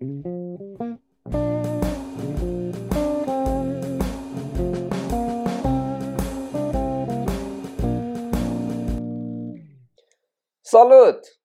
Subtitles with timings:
[0.00, 0.08] Salut!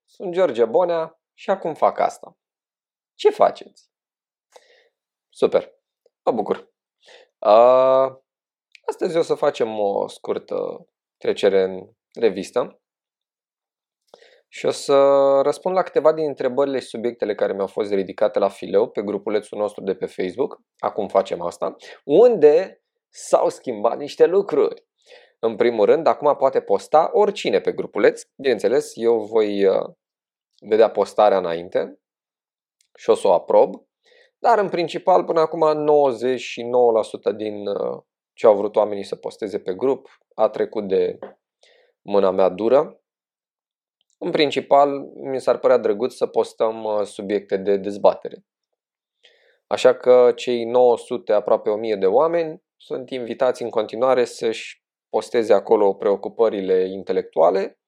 [0.05, 2.37] Sunt George Bonea și acum fac asta.
[3.13, 3.89] Ce faceți?
[5.29, 5.73] Super!
[6.23, 6.73] Mă bucur!
[7.37, 8.17] Uh,
[8.87, 10.87] astăzi o să facem o scurtă
[11.17, 12.81] trecere în revistă
[14.55, 14.95] și o să
[15.43, 19.57] răspund la câteva din întrebările și subiectele care mi-au fost ridicate la fileu pe grupulețul
[19.57, 20.61] nostru de pe Facebook.
[20.77, 21.75] Acum facem asta.
[22.03, 24.85] Unde s-au schimbat niște lucruri.
[25.39, 28.21] În primul rând, acum poate posta oricine pe grupuleț.
[28.35, 29.89] Bineînțeles, eu voi uh,
[30.61, 31.99] vedea postarea înainte
[32.97, 33.87] și o să o aprob.
[34.39, 35.85] Dar în principal, până acum,
[37.33, 38.01] 99% din uh,
[38.33, 41.19] ce au vrut oamenii să posteze pe grup a trecut de
[42.01, 42.99] mâna mea dură.
[44.17, 48.45] În principal, mi s-ar părea drăguț să postăm uh, subiecte de dezbatere.
[49.67, 55.93] Așa că cei 900, aproape 1000 de oameni sunt invitați în continuare să-și posteze acolo
[55.93, 57.79] preocupările intelectuale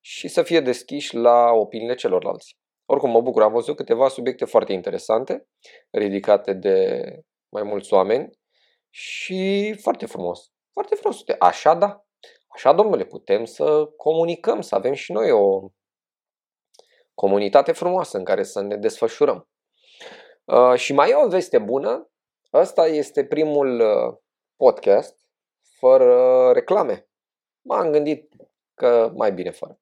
[0.00, 2.58] și să fie deschiși la opiniile celorlalți.
[2.86, 5.46] Oricum, mă bucur, am văzut câteva subiecte foarte interesante,
[5.90, 7.00] ridicate de
[7.48, 8.30] mai mulți oameni
[8.90, 10.52] și foarte frumos.
[10.72, 11.22] Foarte frumos.
[11.38, 12.03] Așa, da.
[12.54, 15.68] Așa, domnule, putem să comunicăm, să avem și noi o
[17.14, 19.48] comunitate frumoasă în care să ne desfășurăm.
[20.44, 22.10] Uh, și mai e o veste bună.
[22.52, 24.18] Ăsta este primul uh,
[24.56, 25.18] podcast
[25.78, 27.08] fără reclame.
[27.60, 28.32] M-am gândit
[28.74, 29.78] că mai bine fără.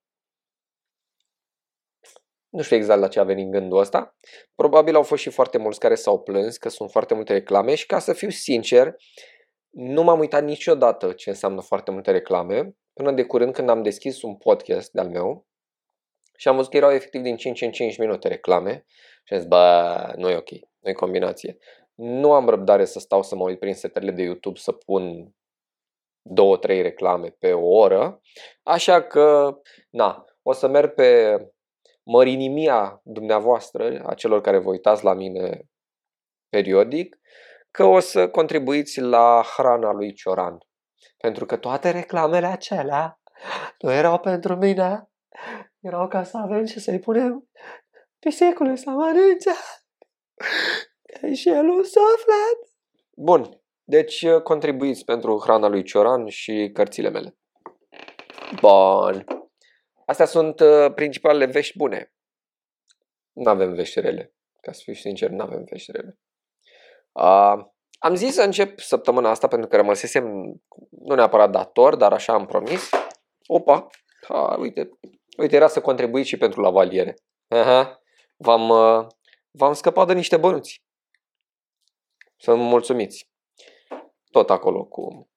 [2.49, 4.17] Nu știu exact la ce a venit gândul ăsta.
[4.55, 7.87] Probabil au fost și foarte mulți care s-au plâns că sunt foarte multe reclame și
[7.87, 8.95] ca să fiu sincer,
[9.73, 14.23] nu m-am uitat niciodată ce înseamnă foarte multe reclame, până de curând când am deschis
[14.23, 15.47] un podcast de-al meu
[16.37, 18.85] și am văzut că erau efectiv din 5 în 5 minute reclame
[19.25, 21.59] și am zis, bă, nu e ok, nu e combinație.
[21.95, 25.35] Nu am răbdare să stau să mă uit prin setările de YouTube să pun
[26.23, 28.21] două, trei reclame pe o oră,
[28.63, 29.59] așa că,
[29.91, 31.37] na, o să merg pe
[32.03, 35.69] mărinimia dumneavoastră, a celor care vă uitați la mine
[36.49, 37.19] periodic,
[37.73, 40.59] că o să contribuiți la hrana lui Cioran.
[41.17, 43.21] Pentru că toate reclamele acelea
[43.79, 45.11] nu erau pentru mine,
[45.81, 47.51] erau ca să avem ce să-i punem
[48.19, 49.51] pisicului să mănânce.
[51.21, 52.59] Că și el un suflet.
[53.17, 57.37] Bun, deci contribuiți pentru hrana lui Cioran și cărțile mele.
[58.61, 59.25] Bun.
[60.07, 62.15] Astea sunt uh, principalele vești bune.
[63.33, 64.35] Nu avem vești rele.
[64.61, 66.19] Ca să fiu sincer, nu avem vești rele.
[67.13, 70.25] Uh, am zis să încep săptămâna asta pentru că rămăsesem,
[70.91, 72.91] nu neapărat dator, dar așa am promis.
[73.47, 73.87] Opa,
[74.29, 74.91] ha, uite,
[75.37, 77.15] uite, era să contribuiți și pentru lavaliere.
[77.49, 78.01] Aha,
[78.37, 79.07] v-am, uh,
[79.51, 80.85] v-am scăpat de niște bănuți.
[82.37, 83.31] Să mă mulțumiți.
[84.31, 85.31] Tot acolo cu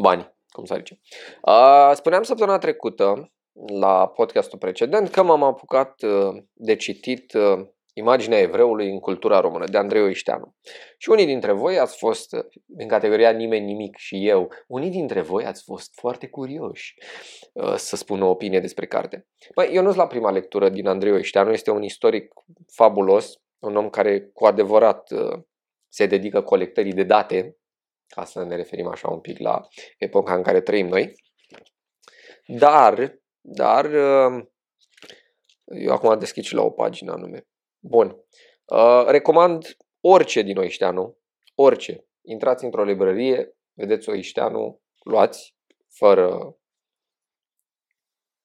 [0.00, 1.00] bani, cum să zice.
[1.42, 3.32] Uh, spuneam săptămâna trecută
[3.66, 9.64] la podcastul precedent că m-am apucat uh, de citit uh, Imaginea evreului în cultura română,
[9.66, 10.56] de Andrei Oișteanu.
[10.98, 12.36] Și unii dintre voi ați fost,
[12.76, 16.94] în categoria nimeni nimic și eu, unii dintre voi ați fost foarte curioși
[17.52, 19.26] uh, să spun o opinie despre carte.
[19.54, 22.32] Băi, eu nu sunt la prima lectură din Andrei Oișteanu, este un istoric
[22.74, 25.08] fabulos, un om care cu adevărat
[25.88, 27.56] se dedică colectării de date,
[28.06, 31.12] ca să ne referim așa un pic la epoca în care trăim noi.
[32.46, 34.44] Dar dar uh,
[35.64, 37.46] eu acum deschid și la o pagină anume.
[37.84, 38.24] Bun.
[38.64, 41.18] Uh, recomand orice din Oișteanu,
[41.54, 42.06] orice.
[42.22, 45.56] Intrați într-o librărie, vedeți Oișteanu, luați,
[45.88, 46.56] fără,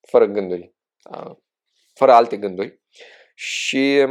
[0.08, 0.74] fără gânduri,
[1.12, 1.36] uh,
[1.94, 2.82] fără alte gânduri.
[3.36, 4.06] Și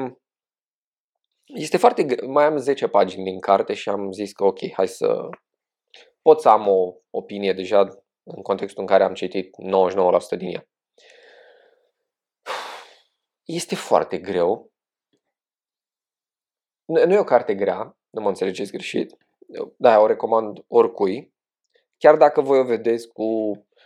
[1.44, 2.26] este foarte...
[2.26, 5.28] Mai am 10 pagini din carte și am zis că ok, hai să...
[6.22, 7.80] Pot să am o opinie deja
[8.22, 9.56] în contextul în care am citit
[10.34, 10.68] 99% din ea.
[13.44, 14.72] Este foarte greu.
[16.86, 19.16] Nu e o carte grea, nu mă înțelegeți greșit.
[19.76, 21.34] Da, o recomand oricui.
[21.98, 23.24] Chiar dacă voi o vedeți cu...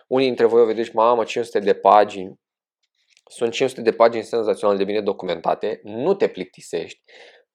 [0.07, 2.41] Unii dintre voi o vedeți, mamă, 500 de pagini.
[3.31, 5.81] Sunt 500 de pagini senzațional de bine documentate.
[5.83, 7.01] Nu te plictisești.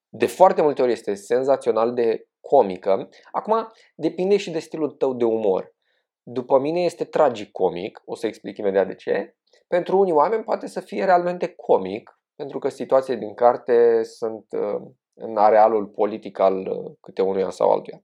[0.10, 3.10] De foarte multe ori este senzațional de comică.
[3.32, 5.76] Acum, depinde și de stilul tău de umor.
[6.24, 9.36] După mine este tragic comic, o să explic imediat de ce.
[9.68, 14.82] Pentru unii oameni poate să fie realmente comic, pentru că situațiile din carte sunt uh,
[15.16, 18.04] în arealul politic al uh, câte unuia sau altuia.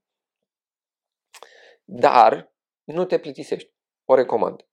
[1.84, 2.54] Dar
[2.84, 3.74] nu te plictisești.
[4.06, 4.68] O recomand.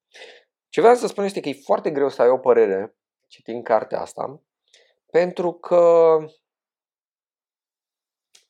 [0.68, 2.96] Ce vreau să spun este că e foarte greu să ai o părere
[3.26, 4.42] citind cartea asta,
[5.10, 6.16] pentru că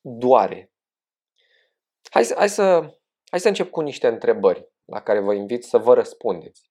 [0.01, 0.73] doare.
[2.11, 2.99] Hai să, hai, să,
[3.31, 6.71] hai să încep cu niște întrebări la care vă invit să vă răspundeți.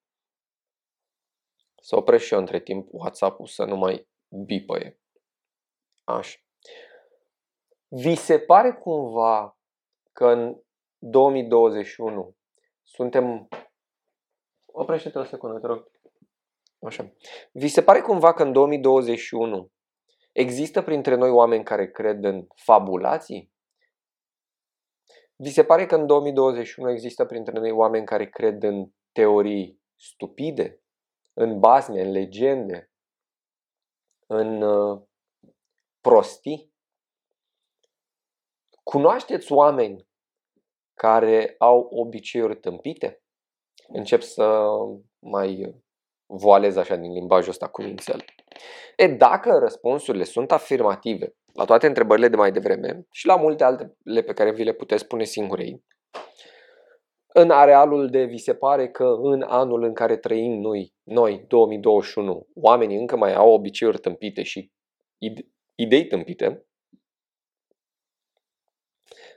[1.82, 4.08] Să opresc și eu între timp WhatsApp-ul să nu mai
[4.46, 5.00] bipăie.
[6.04, 6.47] Așa.
[7.90, 9.58] Vi se pare cumva
[10.12, 10.62] că în
[10.98, 12.36] 2021
[12.84, 13.48] suntem...
[14.66, 15.92] Oprește-te o secundă, te rog.
[16.80, 17.14] Așa.
[17.52, 19.72] Vi se pare cumva că în 2021
[20.32, 23.52] există printre noi oameni care cred în fabulații?
[25.36, 30.82] Vi se pare că în 2021 există printre noi oameni care cred în teorii stupide,
[31.34, 32.92] în basme, în legende,
[34.28, 35.02] în uh,
[36.02, 36.76] prostii?
[38.90, 40.08] Cunoașteți oameni
[40.94, 43.22] care au obiceiuri tâmpite?
[43.88, 44.66] Încep să
[45.20, 45.76] mai
[46.26, 48.26] voalez așa din limbajul ăsta cuvințel.
[48.96, 54.22] E, dacă răspunsurile sunt afirmative la toate întrebările de mai devreme și la multe altele
[54.22, 55.84] pe care vi le puteți spune singurei,
[57.34, 62.48] în arealul de vi se pare că în anul în care trăim noi, noi 2021,
[62.54, 64.72] oamenii încă mai au obiceiuri tâmpite și
[65.76, 66.67] idei tâmpite,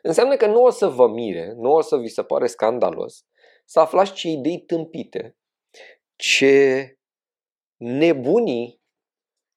[0.02, 3.25] înseamnă că nu o să vă mire, nu o să vi se pare scandalos
[3.64, 5.37] să aflați ce idei tâmpite,
[6.17, 6.94] ce
[7.76, 8.81] nebunii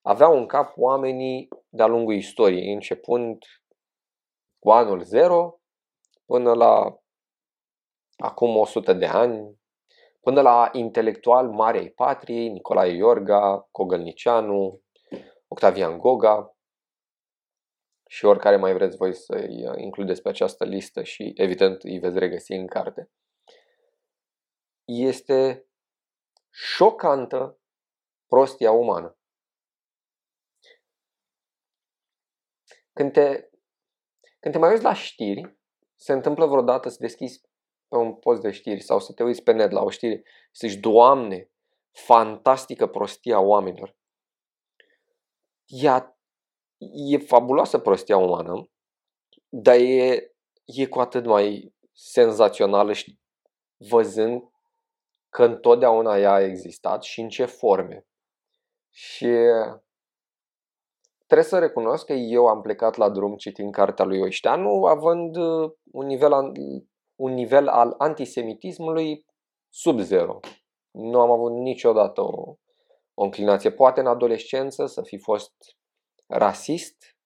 [0.02, 3.44] aveau în cap oamenii de-a lungul istoriei, începând
[4.58, 5.60] cu anul 0
[6.26, 6.98] până la
[8.16, 9.58] acum 100 de ani,
[10.20, 14.80] până la intelectual Marei Patriei, Nicolae Iorga, Cogălnicianu,
[15.48, 16.53] Octavian Goga
[18.14, 22.18] și oricare mai vreți voi să-i uh, includeți pe această listă și evident îi veți
[22.18, 23.10] regăsi în carte.
[24.84, 25.66] Este
[26.50, 27.58] șocantă
[28.26, 29.18] prostia umană.
[32.92, 33.48] Când te,
[34.40, 35.58] când te mai uiți la știri,
[35.94, 37.40] se întâmplă vreodată să deschizi
[37.88, 40.58] pe un post de știri sau să te uiți pe net la o știre și
[40.58, 41.50] să zici, Doamne,
[41.90, 43.96] fantastică prostia oamenilor.
[45.66, 46.13] Ea,
[46.92, 48.68] e fabuloasă prostia umană,
[49.48, 50.34] dar e,
[50.64, 53.18] e cu atât mai senzațională și
[53.76, 54.42] văzând
[55.28, 58.06] că întotdeauna ea a existat și în ce forme.
[58.90, 59.28] Și
[61.26, 65.72] trebuie să recunosc că eu am plecat la drum citind cartea lui Oișteanu, având uh,
[65.92, 66.32] un nivel,
[67.14, 69.24] un nivel al antisemitismului
[69.68, 70.40] sub zero.
[70.90, 72.56] Nu am avut niciodată o,
[73.14, 73.70] o înclinație.
[73.70, 75.52] Poate în adolescență să fi fost
[76.26, 77.16] rasist,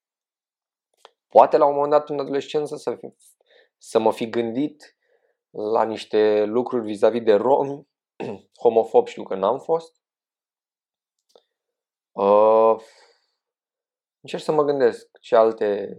[1.29, 3.15] poate la un moment dat în adolescență să, fi,
[3.79, 4.97] să mă fi gândit
[5.51, 7.89] la niște lucruri vis-a-vis de romi,
[8.63, 9.97] homofob știu că n-am fost.
[12.13, 12.77] Uh,
[14.21, 15.97] încerc să mă gândesc ce alte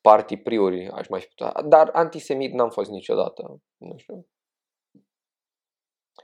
[0.00, 1.62] partii priori aș mai fi putea.
[1.62, 3.60] Dar antisemit n-am fost niciodată.
[3.76, 4.26] Nu știu.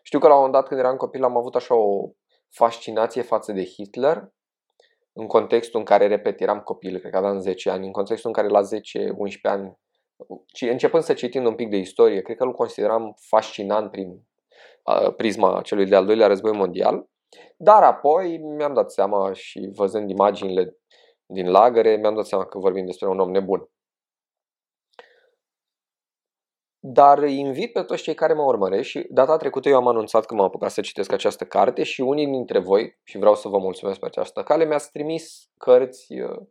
[0.03, 2.11] Știu că la un moment dat când eram copil am avut așa o
[2.49, 4.35] fascinație față de Hitler
[5.18, 8.42] în contextul în care, repet, eram copil, cred că aveam 10 ani, în contextul în
[8.42, 8.66] care la 10-11
[9.42, 9.78] ani,
[10.60, 14.22] începând să citim un pic de istorie, cred că îl consideram fascinant prin
[15.16, 17.08] prisma celui de-al doilea război mondial,
[17.56, 20.76] dar apoi mi-am dat seama și văzând imaginile
[21.26, 23.70] din lagăre, mi-am dat seama că vorbim despre un om nebun.
[26.88, 30.26] Dar îi invit pe toți cei care mă urmăresc și data trecută eu am anunțat
[30.26, 33.59] că m-am apucat să citesc această carte și unii dintre voi, și vreau să vă
[33.59, 36.47] mulțumesc pe această cale, mi-ați trimis cărți uh,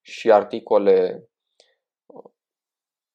[0.00, 1.28] și articole
[2.06, 2.30] uh,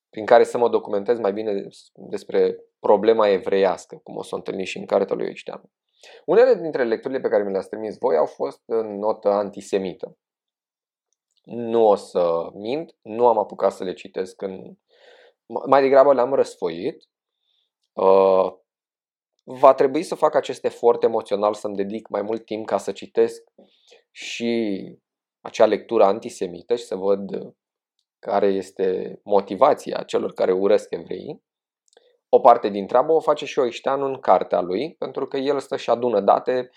[0.09, 4.65] prin care să mă documentez mai bine despre problema evreiască, cum o să o întâlni
[4.65, 5.71] și în cartea lui Eixteanu.
[6.25, 10.17] Unele dintre lecturile pe care mi le-ați trimis voi au fost în notă antisemită.
[11.43, 14.75] Nu o să mint, nu am apucat să le citesc în
[15.67, 17.03] mai degrabă le-am răsfoit.
[17.93, 18.53] Uh,
[19.43, 23.43] va trebui să fac acest efort emoțional să-mi dedic mai mult timp ca să citesc
[24.11, 24.83] și
[25.41, 27.55] acea lectură antisemită și să văd
[28.19, 31.43] care este motivația celor care urăsc evrei.
[32.29, 35.77] O parte din treabă o face și Oișteanu în cartea lui, pentru că el stă
[35.77, 36.69] și adună date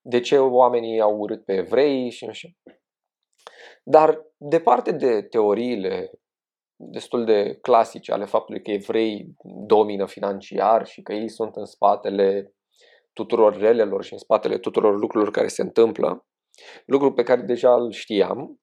[0.00, 2.48] de ce oamenii au urât pe evrei și așa.
[3.82, 6.10] Dar departe de teoriile
[6.80, 9.34] destul de clasice ale faptului că evrei
[9.66, 12.52] domină financiar și că ei sunt în spatele
[13.12, 16.26] tuturor relelor și în spatele tuturor lucrurilor care se întâmplă,
[16.86, 18.60] lucru pe care deja îl știam,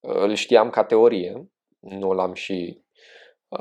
[0.00, 2.82] îl știam ca teorie, nu l-am și,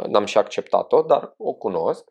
[0.07, 2.09] n-am și acceptat-o, dar o cunosc.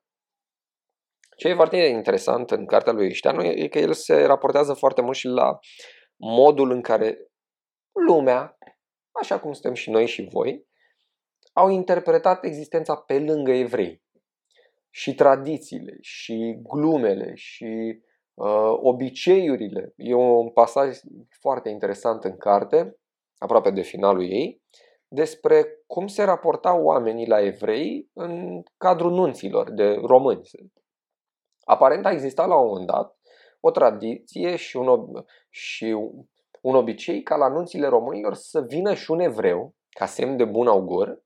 [1.37, 5.17] Ce e foarte interesant în cartea lui Ișteanu e că el se raportează foarte mult
[5.17, 5.59] și la
[6.17, 7.31] modul în care
[8.07, 8.59] lumea,
[9.21, 10.69] așa cum suntem și noi și voi,
[11.53, 14.03] au interpretat existența pe lângă evrei.
[14.91, 18.01] Și tradițiile, și glumele, și
[18.35, 19.93] uh, obiceiurile.
[19.97, 22.97] E un pasaj foarte interesant în carte,
[23.39, 24.63] aproape de finalul ei,
[25.09, 30.41] despre cum se raportau oamenii la evrei în cadrul nunților de români.
[31.65, 33.19] Aparent a existat la un moment dat
[33.61, 35.97] o tradiție și un, ob- și
[36.61, 40.67] un obicei ca la nunțile românilor să vină și un evreu, ca semn de bun
[40.67, 41.23] augur,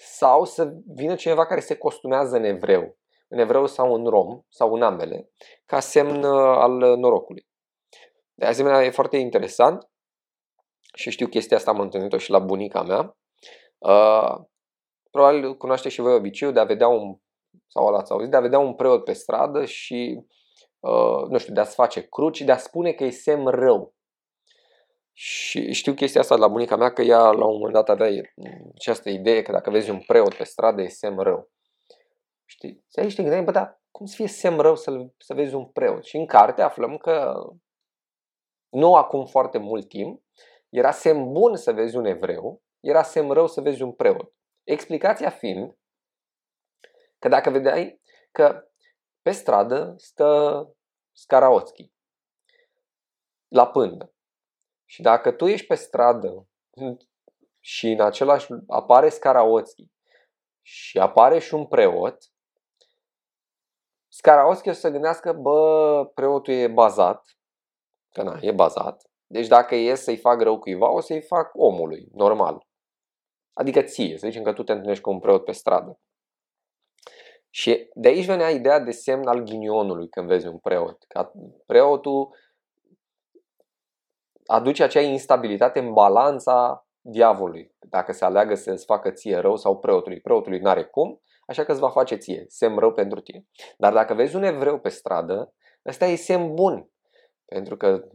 [0.00, 4.74] sau să vină cineva care se costumează în evreu, în evreu sau în rom, sau
[4.74, 5.30] în ambele,
[5.66, 7.46] ca semn uh, al norocului.
[8.34, 9.90] De asemenea, e foarte interesant
[10.94, 13.16] și știu chestia asta am întâlnit-o și la bunica mea.
[13.78, 14.34] Uh,
[15.10, 17.16] probabil cunoaște și voi obiceiul de a vedea un,
[17.66, 20.24] sau l-ați auzit, de a vedea un preot pe stradă și,
[20.80, 23.94] uh, nu știu, de a-ți face cruci, de a spune că e semn rău.
[25.20, 28.32] Și știu chestia asta de la bunica mea că ea la un moment dat avea
[28.74, 31.50] această idee că dacă vezi un preot pe stradă e semn rău.
[32.44, 32.84] Știi?
[32.92, 35.66] Și aici te gândeai, bă, dar cum să fie semn rău să, să vezi un
[35.66, 36.04] preot?
[36.04, 37.34] Și în carte aflăm că
[38.68, 40.22] nu acum foarte mult timp,
[40.68, 44.32] era semn bun să vezi un evreu, era semn rău să vezi un preot.
[44.64, 45.76] Explicația fiind
[47.18, 48.00] că dacă vedeai
[48.32, 48.68] că
[49.22, 50.72] pe stradă stă
[51.12, 51.92] Scaraotski
[53.48, 54.12] la pândă
[54.90, 56.48] și dacă tu ești pe stradă
[57.60, 59.90] și în același apare Scaraotski
[60.62, 62.18] și apare și un preot,
[64.08, 67.38] Scaraotski o să gândească, bă, preotul e bazat,
[68.14, 72.08] că na, e bazat, deci dacă e să-i fac rău cuiva, o să-i fac omului,
[72.12, 72.66] normal.
[73.52, 76.00] Adică ție, să zicem că tu te întâlnești cu un preot pe stradă.
[77.50, 81.04] Și de aici venea ideea de semn al ghinionului când vezi un preot.
[81.08, 81.32] Ca
[81.66, 82.36] preotul
[84.50, 87.74] aduce acea instabilitate în balanța diavolului.
[87.78, 90.20] Dacă se aleagă să îți facă ție rău sau preotului.
[90.20, 93.44] Preotului n-are cum, așa că îți va face ție, semn rău pentru tine.
[93.76, 95.54] Dar dacă vezi un evreu pe stradă,
[95.86, 96.90] ăsta e semn bun.
[97.44, 98.08] Pentru că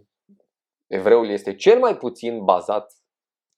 [0.87, 2.93] evreul este cel mai puțin bazat,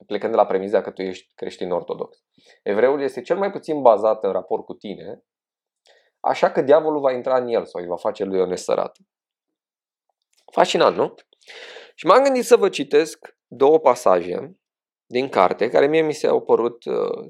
[0.06, 2.18] plecând de la premiza că tu ești creștin ortodox.
[2.64, 5.24] Evreul este cel mai puțin bazat în raport cu tine,
[6.20, 9.00] așa că diavolul va intra în el sau îi va face lui o nesărată.
[10.52, 11.14] Fascinant, nu?
[11.98, 14.60] Și m-am gândit să vă citesc două pasaje
[15.06, 17.26] din carte care mie mi s-au părut uh,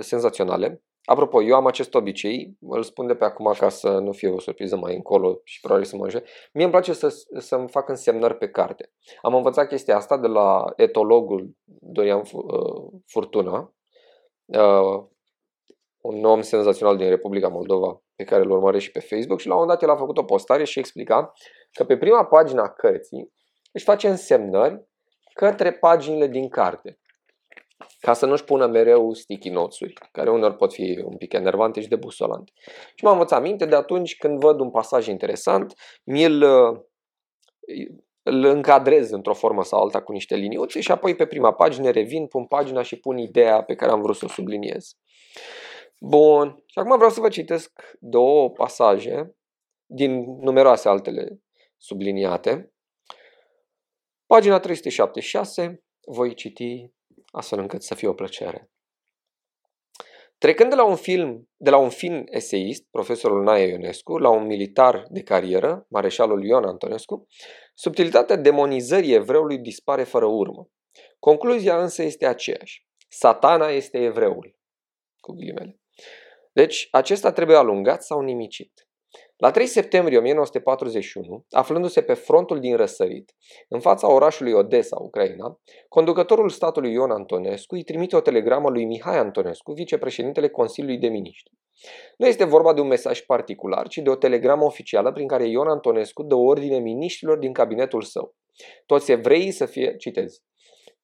[0.00, 0.82] senzaționale.
[1.04, 4.40] Apropo, eu am acest obicei, îl spun de pe acum ca să nu fie o
[4.40, 6.28] surpriză mai încolo și probabil să mă ajute.
[6.52, 8.92] Mie îmi place să, să-mi fac însemnări pe carte.
[9.22, 13.74] Am învățat chestia asta de la etologul Dorian uh, Furtuna,
[14.44, 15.04] uh,
[16.00, 19.54] un om senzațional din Republica Moldova pe care îl urmăresc și pe Facebook și la
[19.54, 21.32] un moment dat el a făcut o postare și explica
[21.72, 23.32] că pe prima pagina a cărții
[23.78, 24.86] își face însemnări
[25.32, 26.98] către paginile din carte
[28.00, 31.88] ca să nu-și pună mereu sticky notes-uri, care uneori pot fi un pic enervante și
[31.88, 32.52] debusolante.
[32.94, 36.42] Și m-am învățat minte de atunci când văd un pasaj interesant, mi-l
[38.22, 42.26] îl încadrez într-o formă sau alta cu niște liniuțe și apoi pe prima pagină revin,
[42.26, 44.96] pun pagina și pun ideea pe care am vrut să o subliniez.
[46.00, 49.36] Bun, și acum vreau să vă citesc două pasaje
[49.86, 51.40] din numeroase altele
[51.76, 52.72] subliniate.
[54.28, 56.92] Pagina 376, voi citi
[57.32, 58.70] astfel încât să fie o plăcere.
[60.38, 64.46] Trecând de la un film, de la un film eseist, profesorul Nae Ionescu, la un
[64.46, 67.26] militar de carieră, mareșalul Ion Antonescu,
[67.74, 70.68] subtilitatea demonizării evreului dispare fără urmă.
[71.18, 72.86] Concluzia însă este aceeași.
[73.08, 74.56] Satana este evreul.
[75.20, 75.80] Cu ghilimele.
[76.52, 78.87] Deci, acesta trebuie alungat sau nimicit.
[79.40, 83.34] La 3 septembrie 1941, aflându-se pe frontul din răsărit,
[83.68, 89.18] în fața orașului Odessa, Ucraina, conducătorul statului Ion Antonescu îi trimite o telegramă lui Mihai
[89.18, 91.52] Antonescu, vicepreședintele Consiliului de Miniștri.
[92.16, 95.68] Nu este vorba de un mesaj particular, ci de o telegramă oficială prin care Ion
[95.68, 98.34] Antonescu dă ordine miniștrilor din cabinetul său.
[98.86, 100.42] Toți evreii să fie, citez,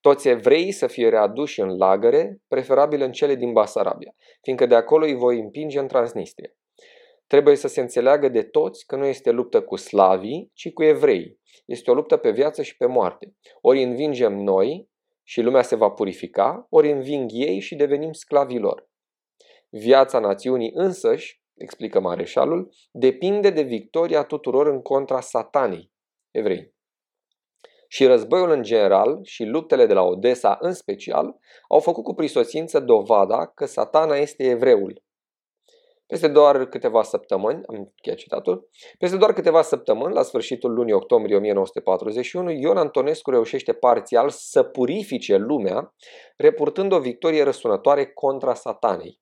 [0.00, 5.05] toți evreii să fie readuși în lagăre, preferabil în cele din Basarabia, fiindcă de acolo
[5.05, 6.50] îi voi împinge în Transnistria.
[7.26, 11.38] Trebuie să se înțeleagă de toți că nu este luptă cu slavii, ci cu evrei.
[11.64, 13.35] Este o luptă pe viață și pe moarte.
[13.61, 14.88] Ori învingem noi
[15.23, 18.88] și lumea se va purifica, ori înving ei și devenim sclavii lor.
[19.69, 25.93] Viața națiunii însăși, explică mareșalul, depinde de victoria tuturor în contra satanei,
[26.31, 26.73] evrei.
[27.88, 31.37] Și războiul în general și luptele de la Odessa în special
[31.69, 35.03] au făcut cu prisosință dovada că satana este evreul,
[36.06, 38.68] Peste doar câteva săptămâni, am încheiat citatul,
[38.99, 45.37] peste doar câteva săptămâni, la sfârșitul lunii octombrie 1941, Ion Antonescu reușește parțial să purifice
[45.37, 45.94] lumea,
[46.37, 49.20] reportând o victorie răsunătoare contra satanei.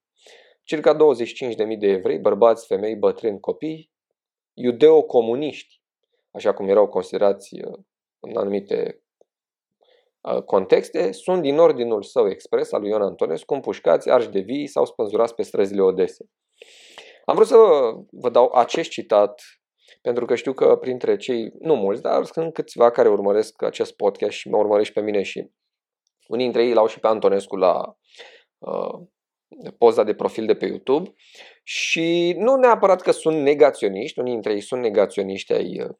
[0.65, 3.91] Circa 25.000 de evrei, bărbați, femei, bătrâni, copii,
[4.55, 5.81] iudeo-comuniști,
[6.31, 7.79] așa cum erau considerați uh,
[8.21, 9.03] în anumite
[10.21, 14.67] uh, contexte, sunt din ordinul său expres al lui Ion Antonescu împușcați, arși de vii
[14.67, 16.27] sau spânzurați pe străzile Odese.
[17.25, 17.57] Am vrut să
[18.11, 19.43] vă dau acest citat
[20.03, 24.33] pentru că știu că printre cei, nu mulți, dar sunt câțiva care urmăresc acest podcast
[24.33, 25.51] și mă urmăresc și pe mine și
[26.29, 27.97] unii dintre ei l-au și pe Antonescu la
[28.59, 29.07] uh,
[29.79, 31.15] poza de profil de pe YouTube
[31.63, 35.97] și nu neapărat că sunt negaționiști, unii dintre ei sunt negaționiști ai uh,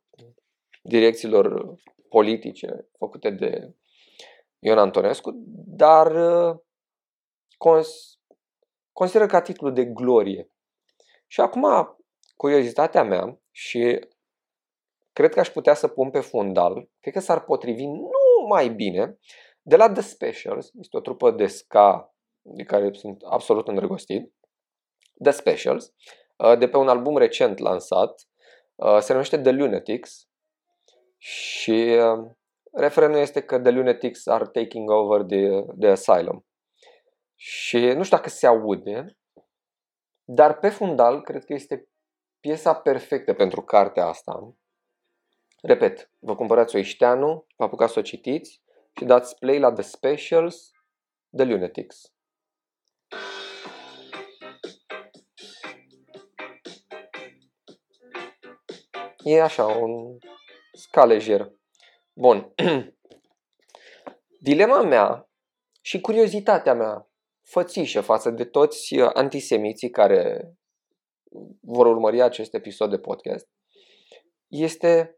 [0.83, 1.75] direcțiilor
[2.09, 3.75] politice făcute de
[4.59, 5.31] Ion Antonescu,
[5.67, 6.59] dar uh,
[7.57, 8.19] cons-
[8.93, 10.52] consideră ca titlu de glorie.
[11.33, 11.97] Și acum,
[12.37, 14.09] curiozitatea mea și
[15.13, 19.19] cred că aș putea să pun pe fundal, cred că s-ar potrivi nu mai bine
[19.63, 24.35] de la The Specials, este o trupă de ska de care sunt absolut îndrăgostit,
[25.23, 25.95] The Specials,
[26.37, 28.29] uh, de pe un album recent lansat,
[28.75, 30.29] uh, se numește The Lunatics
[31.19, 32.31] și uh,
[32.73, 36.47] referenul este că The Lunatics are taking over the, the asylum.
[37.35, 39.17] Și nu știu dacă se aude,
[40.25, 41.89] dar pe fundal cred că este
[42.41, 44.55] piesa perfectă pentru cartea asta.
[45.63, 48.63] Repet, vă cumpărați o Ișteanu, vă apucați să o citiți
[48.97, 50.71] și dați play la The Specials,
[51.37, 52.13] The Lunatics.
[59.25, 60.19] E așa, un
[60.73, 61.53] sca lejer.
[62.13, 62.55] Bun.
[64.41, 65.29] Dilema mea
[65.81, 67.12] și curiozitatea mea
[67.43, 70.53] fățișă față de toți antisemiții care
[71.61, 73.49] vor urmări acest episod de podcast
[74.49, 75.17] este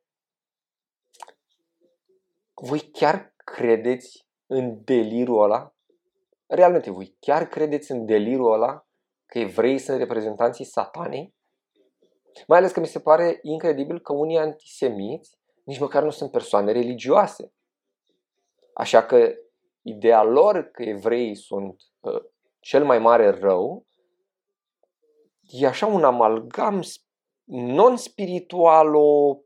[2.55, 5.75] voi chiar credeți în delirul ăla?
[6.47, 8.87] Realmente, voi chiar credeți în delirul ăla
[9.27, 11.35] că evrei sunt reprezentanții satanei?
[12.47, 16.73] Mai ales că mi se pare incredibil că unii antisemiți nici măcar nu sunt persoane
[16.73, 17.53] religioase.
[18.75, 19.35] Așa că
[19.85, 22.23] ideea lor că evreii sunt uh,
[22.61, 23.87] cel mai mare rău
[25.51, 26.83] e așa un amalgam
[27.45, 29.39] non-spiritual, o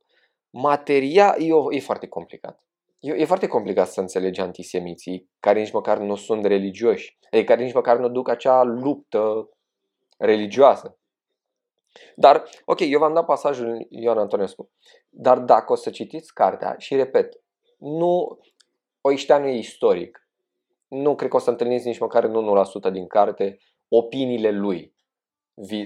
[0.50, 2.62] materia, e, o, e foarte complicat.
[2.98, 7.64] E, e foarte complicat să înțelegi antisemiții care nici măcar nu sunt religioși, adică care
[7.64, 9.48] nici măcar nu duc acea luptă
[10.18, 10.98] religioasă.
[12.16, 14.70] Dar, ok, eu v-am dat pasajul Ioan Antonescu,
[15.08, 17.42] dar dacă o să citiți cartea, și repet,
[17.78, 18.38] nu,
[19.00, 20.27] Oișteanu e istoric,
[20.88, 24.94] nu cred că o să întâlniți nici măcar în 1% din carte opiniile lui.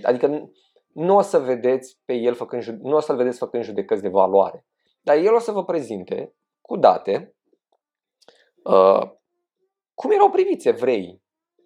[0.02, 0.50] Adică
[0.92, 4.66] nu o să vedeți pe el făcând, nu o să-l vedeți făcând judecăți de valoare.
[5.00, 7.34] Dar el o să vă prezinte cu date
[8.64, 9.10] uh,
[9.94, 11.22] cum erau priviți evrei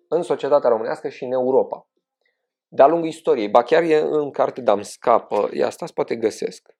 [0.08, 1.88] în societatea românească și în Europa.
[2.68, 3.48] De-a lungul istoriei.
[3.48, 5.48] Ba chiar e în carte, dar îmi scapă.
[5.52, 6.76] Ia asta poate găsesc.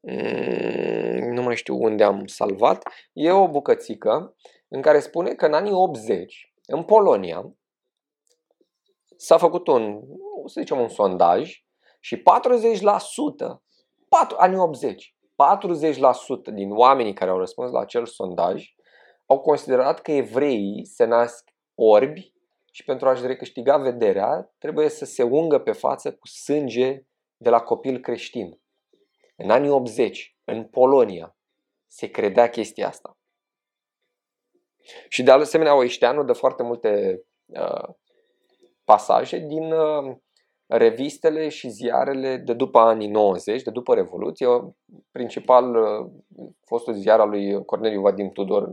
[0.00, 2.88] Mm, nu mai știu unde am salvat.
[3.12, 4.36] E o bucățică
[4.76, 7.56] în care spune că în anii 80, în Polonia,
[9.16, 10.00] s-a făcut un,
[10.46, 11.52] să zicem, un sondaj
[12.00, 12.22] și 40%,
[14.08, 15.16] 4, anii 80,
[16.50, 18.74] 40% din oamenii care au răspuns la acel sondaj
[19.26, 22.34] au considerat că evreii se nasc orbi
[22.72, 27.02] și pentru a-și recâștiga vederea trebuie să se ungă pe față cu sânge
[27.36, 28.60] de la copil creștin.
[29.36, 31.36] În anii 80, în Polonia,
[31.86, 33.18] se credea chestia asta.
[35.08, 37.88] Și de asemenea, Oișteanu dă foarte multe uh,
[38.84, 40.16] pasaje din uh,
[40.66, 44.46] revistele și ziarele de după anii 90, de după Revoluție,
[45.12, 46.10] principal uh,
[46.64, 48.68] fostul ziar al lui Corneliu Vadim Tudor,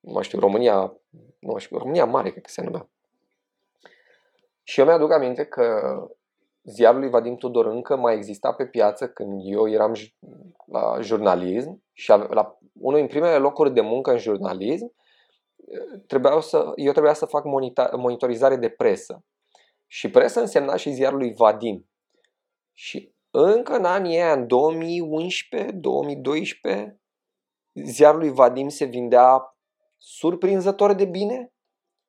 [0.00, 0.96] nu mai știu, România,
[1.38, 2.88] nu mai știu, România Mare, cred că se numea.
[4.62, 5.96] Și eu mi-aduc aminte că
[6.62, 9.92] ziarul lui Vadim Tudor încă mai exista pe piață când eu eram
[10.66, 14.92] la jurnalism și la unul din primele locuri de muncă în jurnalism
[16.06, 17.44] trebuiau să, eu trebuia să fac
[17.96, 19.24] monitorizare de presă.
[19.86, 21.88] Și presă însemna și ziarul lui Vadim.
[22.72, 27.00] Și încă în anii aia, în 2011, 2012,
[27.74, 29.56] ziarul lui Vadim se vindea
[29.96, 31.52] surprinzător de bine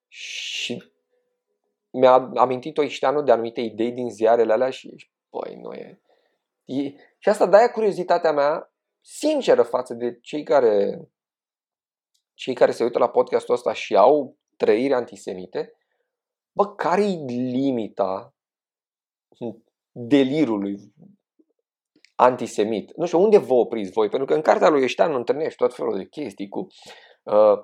[0.08, 0.84] și
[1.90, 6.02] mi-a amintit Oișteanu de anumite idei din ziarele alea și, băi, nu e...
[6.66, 6.94] e...
[7.18, 11.02] Și asta de-aia curiozitatea mea sinceră față de cei care
[12.36, 15.74] cei care se uită la podcastul ăsta și au trăiri antisemite,
[16.52, 18.36] bă, care-i limita
[19.92, 20.94] delirului
[22.16, 22.96] antisemit.
[22.96, 24.10] Nu știu, unde vă opriți voi?
[24.10, 26.68] Pentru că în cartea lui Eștean întâlnești tot felul de chestii cu
[27.24, 27.60] uh,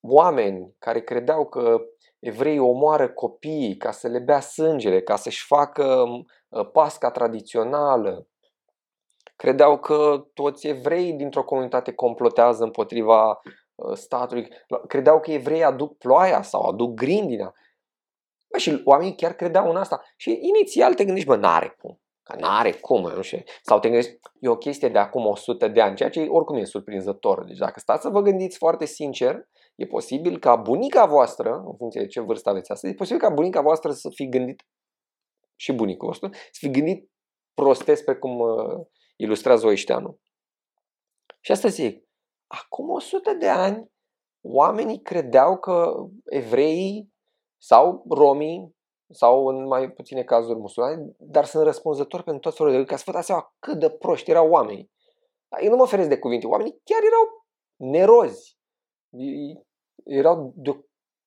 [0.00, 1.80] oameni care credeau că
[2.18, 6.04] evreii omoară copiii ca să le bea sângele, ca să-și facă
[6.48, 8.26] uh, pasca tradițională.
[9.42, 13.40] Credeau că toți evrei dintr-o comunitate complotează împotriva
[13.74, 14.48] uh, statului.
[14.86, 17.52] Credeau că evreii aduc ploaia sau aduc grindina.
[18.50, 20.02] Bă, și oamenii chiar credeau în asta.
[20.16, 22.00] Și inițial te gândești, bă, n-are cum.
[22.22, 23.42] Că n-are cum, nu știu.
[23.62, 26.64] Sau te gândești, e o chestie de acum 100 de ani, ceea ce oricum e
[26.64, 27.44] surprinzător.
[27.44, 32.00] Deci dacă stați să vă gândiți foarte sincer, e posibil ca bunica voastră, în funcție
[32.00, 34.62] de ce vârstă aveți astăzi, e posibil ca bunica voastră să fi gândit
[35.56, 37.10] și bunicul vostru, să fi gândit
[37.54, 40.18] prostesc pe cum uh, ilustrează Oișteanu.
[41.40, 42.08] Și asta zic,
[42.46, 43.90] acum 100 de ani
[44.40, 45.92] oamenii credeau că
[46.24, 47.12] evreii
[47.60, 48.76] sau romii
[49.10, 53.02] sau în mai puține cazuri musulmane, dar sunt răspunzători pentru tot felul de ca să
[53.06, 54.90] vă dați seama cât de proști erau oamenii.
[55.62, 57.46] Eu nu mă oferesc de cuvinte, oamenii chiar erau
[57.76, 58.58] nerozi.
[60.04, 60.74] Erau de o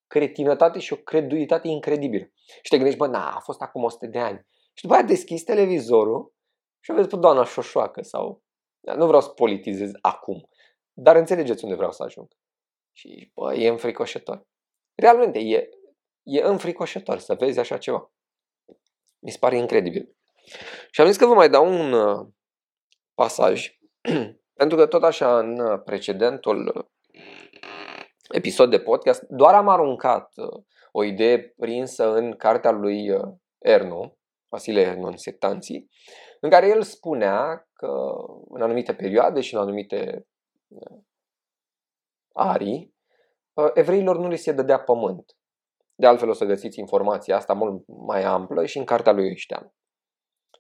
[0.08, 2.30] cretinătate și o creduitate incredibilă.
[2.62, 4.46] Și te gândești, bă, na, a fost acum 100 de ani.
[4.74, 6.34] Și după aia deschizi televizorul
[6.86, 8.44] și o vezi pe doamna Șoșoacă sau...
[8.96, 10.50] Nu vreau să politizez acum,
[10.94, 12.28] dar înțelegeți unde vreau să ajung.
[12.92, 14.48] Și, bă, e înfricoșător.
[14.96, 15.70] Realmente, e,
[16.24, 18.12] e înfricoșător să vezi așa ceva.
[19.20, 20.16] Mi se pare incredibil.
[20.92, 22.28] Și am zis că vă mai dau un uh,
[23.14, 23.78] pasaj,
[24.60, 26.86] pentru că tot așa în uh, precedentul uh,
[28.30, 30.34] episod de podcast, doar am aruncat
[30.92, 33.06] o idee prinsă în cartea lui
[33.58, 34.18] Erno,
[34.48, 35.90] Vasile Erno în sectanții,
[36.46, 38.16] în care el spunea că
[38.50, 40.28] în anumite perioade și în anumite
[42.34, 42.96] arii,
[43.74, 45.38] evreilor nu li se dădea pământ.
[45.96, 49.74] De altfel o să găsiți informația asta mult mai amplă și în cartea lui Ioiștean.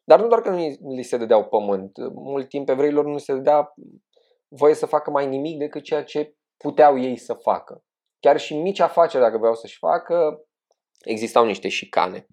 [0.04, 3.74] Dar nu doar că nu li se dădeau pământ, mult timp evreilor nu se dădea
[4.48, 7.84] voie să facă mai nimic decât ceea ce puteau ei să facă.
[8.20, 10.46] Chiar și mici afaceri, dacă vreau să-și facă,
[11.04, 12.28] existau niște șicane.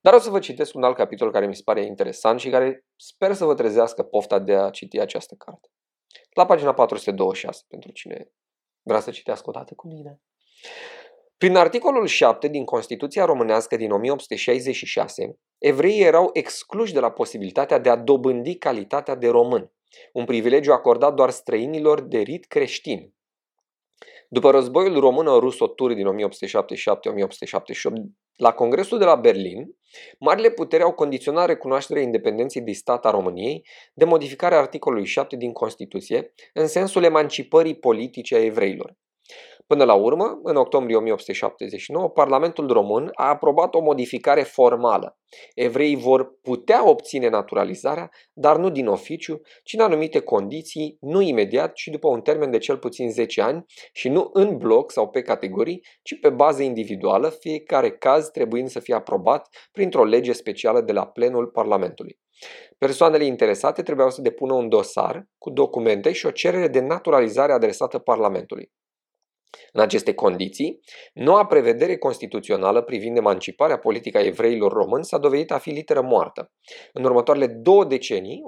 [0.00, 2.84] Dar o să vă citesc un alt capitol care mi se pare interesant și care
[2.96, 5.68] sper să vă trezească pofta de a citi această carte.
[6.30, 8.30] La pagina 426, pentru cine
[8.82, 10.20] vrea să citească o dată cu mine.
[11.36, 17.90] Prin articolul 7 din Constituția românească din 1866, evreii erau excluși de la posibilitatea de
[17.90, 19.72] a dobândi calitatea de român,
[20.12, 23.14] un privilegiu acordat doar străinilor de rit creștin.
[24.32, 26.10] După războiul român-ruso-tur din 1877-1878,
[28.36, 29.76] la Congresul de la Berlin,
[30.18, 35.52] marile puteri au condiționat recunoașterea independenței de stat a României de modificarea articolului 7 din
[35.52, 38.96] Constituție în sensul emancipării politice a evreilor.
[39.70, 45.18] Până la urmă, în octombrie 1879, Parlamentul Român a aprobat o modificare formală.
[45.54, 51.72] Evreii vor putea obține naturalizarea, dar nu din oficiu, ci în anumite condiții, nu imediat,
[51.72, 55.22] ci după un termen de cel puțin 10 ani și nu în bloc sau pe
[55.22, 60.92] categorii, ci pe bază individuală, fiecare caz trebuind să fie aprobat printr-o lege specială de
[60.92, 62.18] la plenul Parlamentului.
[62.78, 67.98] Persoanele interesate trebuiau să depună un dosar cu documente și o cerere de naturalizare adresată
[67.98, 68.70] Parlamentului.
[69.72, 70.80] În aceste condiții,
[71.12, 76.52] noua prevedere constituțională privind emanciparea politică a evreilor români s-a dovedit a fi literă moartă.
[76.92, 78.40] În următoarele două decenii,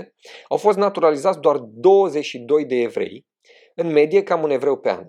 [0.00, 0.04] 1881-1900,
[0.48, 3.26] au fost naturalizați doar 22 de evrei,
[3.74, 5.06] în medie cam un evreu pe an.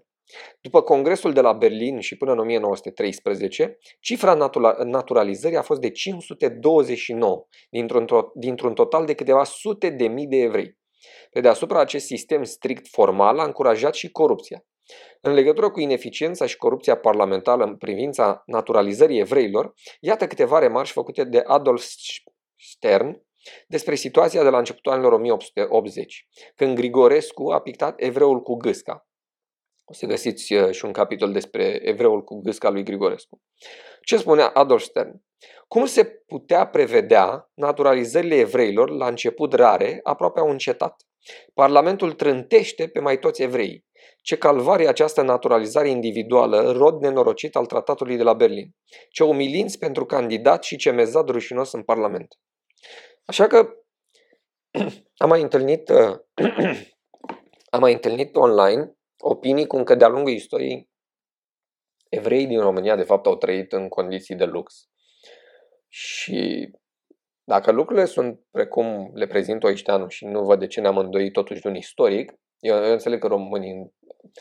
[0.61, 4.51] După congresul de la Berlin și până în 1913, cifra
[4.83, 10.77] naturalizării a fost de 529, dintr-un, dintr-un total de câteva sute de mii de evrei.
[11.29, 14.63] Pe deasupra, acest sistem strict formal a încurajat și corupția.
[15.21, 21.23] În legătură cu ineficiența și corupția parlamentară în privința naturalizării evreilor, iată câteva remarci făcute
[21.23, 21.83] de Adolf
[22.55, 23.23] Stern
[23.67, 29.08] despre situația de la începutul anilor 1880, când Grigorescu a pictat evreul cu gâsca.
[29.89, 33.41] O să găsiți uh, și un capitol despre evreul cu gâsca lui Grigorescu.
[34.01, 35.21] Ce spunea Adolf Stern?
[35.67, 41.01] Cum se putea prevedea naturalizările evreilor la început rare, aproape au încetat?
[41.53, 43.85] Parlamentul trântește pe mai toți evrei.
[44.21, 48.75] Ce calvarie această naturalizare individuală, rod nenorocit al tratatului de la Berlin.
[49.11, 52.39] Ce umilinți pentru candidat și ce mezat rușinos în Parlament.
[53.25, 53.69] Așa că
[55.23, 55.89] am mai întâlnit,
[57.75, 60.89] am mai întâlnit online opinii cum că de-a lungul istoriei
[62.09, 64.89] evreii din România de fapt au trăit în condiții de lux.
[65.87, 66.71] Și
[67.43, 71.61] dacă lucrurile sunt precum le prezintă Oișteanu și nu văd de ce ne-am îndoit totuși
[71.61, 73.93] de un istoric, eu, eu înțeleg că românii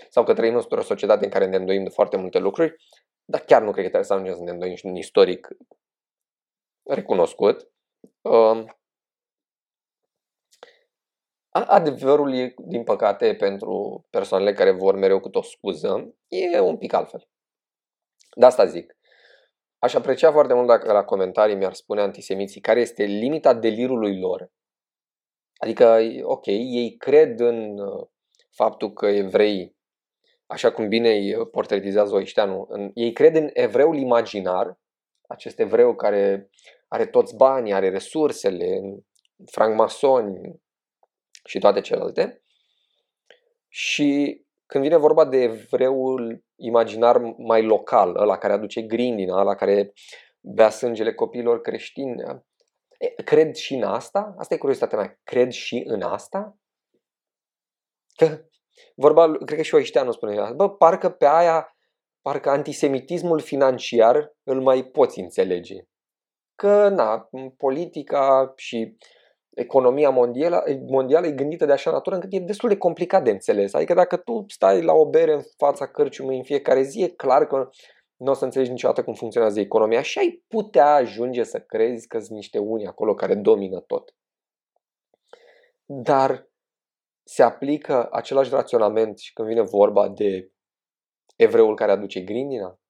[0.08, 2.76] sau că trăim într-o societate în care ne îndoim de foarte multe lucruri,
[3.24, 5.48] dar chiar nu cred că trebuie să ajungem să ne doi un istoric
[6.82, 7.70] recunoscut.
[8.20, 8.64] Uh,
[11.66, 16.92] adevărul e, din păcate, pentru persoanele care vor mereu cu o scuză, e un pic
[16.92, 17.28] altfel.
[18.36, 18.96] De asta zic.
[19.78, 24.50] Aș aprecia foarte mult dacă la comentarii mi-ar spune antisemiții care este limita delirului lor.
[25.56, 28.06] Adică, ok, ei cred în uh,
[28.50, 29.76] faptul că evrei,
[30.46, 34.78] așa cum bine îi portretizează Oișteanu, în, ei cred în evreul imaginar,
[35.28, 36.50] acest evreu care
[36.88, 38.80] are toți banii, are resursele,
[39.50, 40.60] francmasoni
[41.48, 42.42] și toate celelalte.
[43.68, 49.92] Și când vine vorba de evreul imaginar mai local, ăla care aduce grindina, ăla care
[50.40, 52.22] bea sângele copiilor creștini,
[53.24, 54.34] cred și în asta?
[54.38, 55.20] Asta e curiozitatea mea.
[55.24, 56.58] Cred și în asta?
[58.14, 58.44] Că
[58.94, 61.76] vorba, cred că și Oișteanu spune, bă, parcă pe aia,
[62.22, 65.82] parcă antisemitismul financiar îl mai poți înțelege.
[66.54, 68.96] Că, na, politica și
[69.58, 73.74] economia mondială, mondială e gândită de așa natură încât e destul de complicat de înțeles.
[73.74, 77.46] Adică dacă tu stai la o bere în fața cărciumului în fiecare zi, e clar
[77.46, 77.68] că
[78.16, 82.18] nu o să înțelegi niciodată cum funcționează economia și ai putea ajunge să crezi că
[82.18, 84.14] sunt niște unii acolo care domină tot.
[85.84, 86.48] Dar
[87.24, 90.52] se aplică același raționament și când vine vorba de
[91.36, 92.80] evreul care aduce grindina?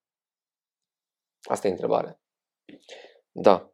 [1.43, 2.21] Asta e întrebarea.
[3.33, 3.73] Da.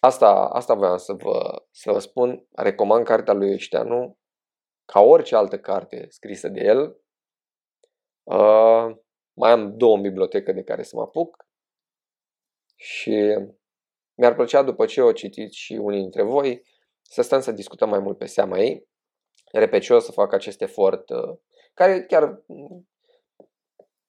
[0.00, 2.46] Asta, asta voiam să vă, să vă spun.
[2.50, 4.18] Recomand cartea lui Eșteanu
[4.84, 7.00] ca orice altă carte scrisă de el.
[8.22, 8.96] Uh,
[9.32, 11.46] mai am două în bibliotecă de care să mă apuc
[12.76, 13.36] și
[14.14, 16.62] mi-ar plăcea după ce o citiți și unii dintre voi
[17.02, 18.88] să stăm să discutăm mai mult pe seama ei.
[19.52, 21.38] Repet, și eu să fac acest efort uh,
[21.74, 22.44] care chiar,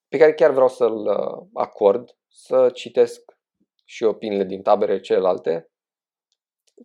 [0.08, 3.21] pe care chiar vreau să-l uh, acord, să citesc
[3.86, 5.68] și opiniile din tabere celelalte.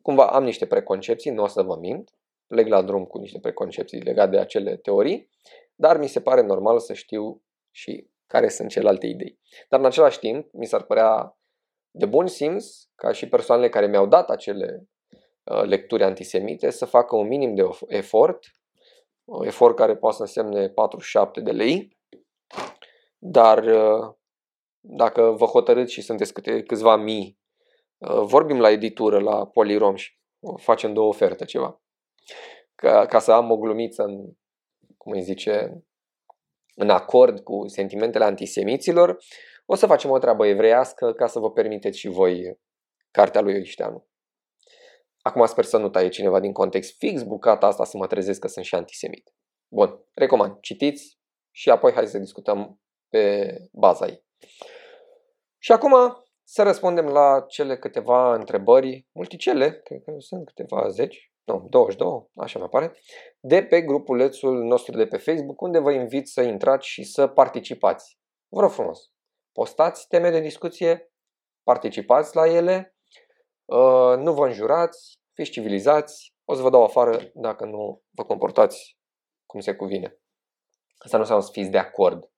[0.03, 2.11] Cumva am niște preconcepții, nu o să vă mint,
[2.47, 5.31] leg la drum cu niște preconcepții legate de acele teorii,
[5.75, 9.39] dar mi se pare normal să știu și care sunt celelalte idei.
[9.69, 11.39] Dar în același timp, mi s-ar părea
[11.91, 14.89] de bun simț ca și persoanele care mi-au dat acele
[15.45, 18.39] uh, lecturi antisemite să facă un minim de efort,
[19.25, 21.99] un efort care poate să însemne 47 de lei,
[23.19, 24.15] dar uh,
[24.81, 27.44] dacă vă hotărâți și sunteți câte, câțiva mii, uh,
[28.23, 30.19] vorbim la editură, la Polirom și
[30.57, 31.83] facem două oferte ceva.
[32.75, 34.33] Ca, ca să am o glumiță în,
[34.97, 35.85] cum îi zice,
[36.75, 39.17] în acord cu sentimentele antisemiților,
[39.67, 42.59] o să facem o treabă evreiască ca să vă permiteți și voi
[43.11, 44.07] cartea lui Oișteanu.
[45.23, 48.49] Acum sper să nu taie cineva din context fix bucata asta să mă trezesc că
[48.49, 49.35] sunt și antisemit.
[49.69, 51.19] Bun, recomand, citiți
[51.51, 54.25] și apoi hai să discutăm pe baza ei.
[55.59, 61.67] Și acum să răspundem la cele câteva întrebări, multicele, cred că sunt câteva zeci, nu,
[61.71, 62.93] 22, așa mi apare,
[63.41, 68.19] de pe grupulețul nostru de pe Facebook, unde vă invit să intrați și să participați.
[68.49, 69.11] Vă rog frumos,
[69.53, 71.13] postați teme de discuție,
[71.63, 72.97] participați la ele,
[73.65, 78.99] uh, nu vă înjurați, fiți civilizați, o să vă dau afară dacă nu vă comportați
[79.47, 80.19] cum se cuvine.
[80.99, 82.34] Asta nu înseamnă să fiți de acord.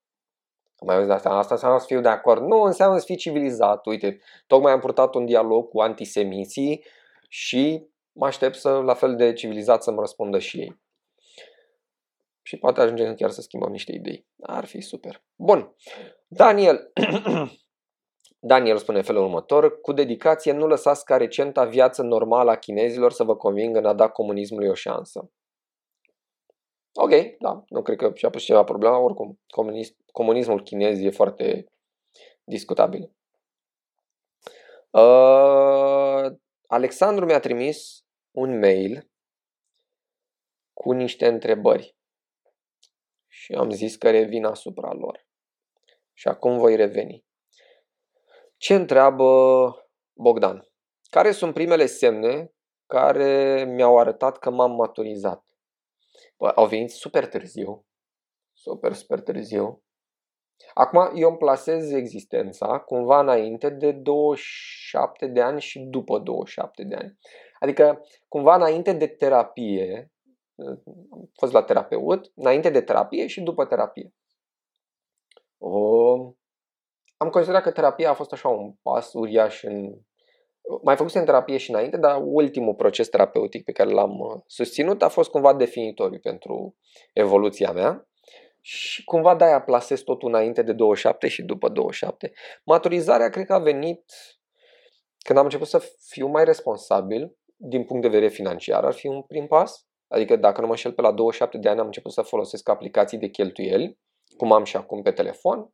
[0.77, 2.41] Am mai auzit asta, asta înseamnă să fiu de acord.
[2.41, 3.85] Nu, înseamnă să fii civilizat.
[3.85, 6.85] Uite, tocmai am purtat un dialog cu antisemiții
[7.29, 10.79] și mă aștept să, la fel de civilizat să mă răspundă și ei.
[12.41, 14.27] Și poate ajungem chiar să schimbăm niște idei.
[14.41, 15.23] Ar fi super.
[15.35, 15.75] Bun.
[16.27, 16.91] Daniel.
[18.39, 23.11] Daniel spune în felul următor, cu dedicație nu lăsați ca recenta viață normală a chinezilor
[23.11, 25.31] să vă convingă în a da comunismului o șansă.
[26.99, 31.65] Ok, da, nu cred că și-a pus ceva problema, oricum comunism, comunismul chinez e foarte
[32.43, 33.11] discutabil.
[34.89, 39.09] Uh, Alexandru mi-a trimis un mail
[40.73, 41.95] cu niște întrebări
[43.27, 45.27] și am zis că revin asupra lor.
[46.13, 47.25] Și acum voi reveni.
[48.57, 49.25] Ce întreabă
[50.13, 50.67] Bogdan?
[51.09, 52.51] Care sunt primele semne
[52.85, 55.46] care mi-au arătat că m-am maturizat?
[56.37, 57.85] Bă, au venit super târziu.
[58.53, 59.83] Super, super târziu.
[60.73, 66.95] Acum eu îmi plasez existența cumva înainte de 27 de ani și după 27 de
[66.95, 67.17] ani.
[67.59, 70.11] Adică cumva înainte de terapie,
[71.11, 74.13] am fost la terapeut, înainte de terapie și după terapie.
[75.57, 76.13] O,
[77.17, 79.99] am considerat că terapia a fost așa un pas uriaș în...
[80.83, 85.07] Mai făcusem terapie și înainte, dar ultimul proces terapeutic pe care l-am uh, susținut a
[85.07, 86.75] fost cumva definitoriu pentru
[87.13, 88.07] evoluția mea
[88.61, 92.31] și cumva de-aia plasez totul înainte de 27 și după 27.
[92.63, 94.03] Maturizarea cred că a venit
[95.17, 99.21] când am început să fiu mai responsabil din punct de vedere financiar, ar fi un
[99.21, 99.85] prim pas.
[100.07, 103.17] Adică dacă nu mă șel pe la 27 de ani am început să folosesc aplicații
[103.17, 103.99] de cheltuieli,
[104.37, 105.73] cum am și acum pe telefon.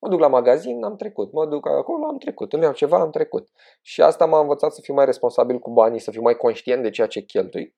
[0.00, 1.32] Mă duc la magazin, am trecut.
[1.32, 2.52] Mă duc acolo, am trecut.
[2.52, 3.48] Îmi iau ceva, am trecut.
[3.82, 6.90] Și asta m-a învățat să fiu mai responsabil cu banii, să fiu mai conștient de
[6.90, 7.76] ceea ce cheltui.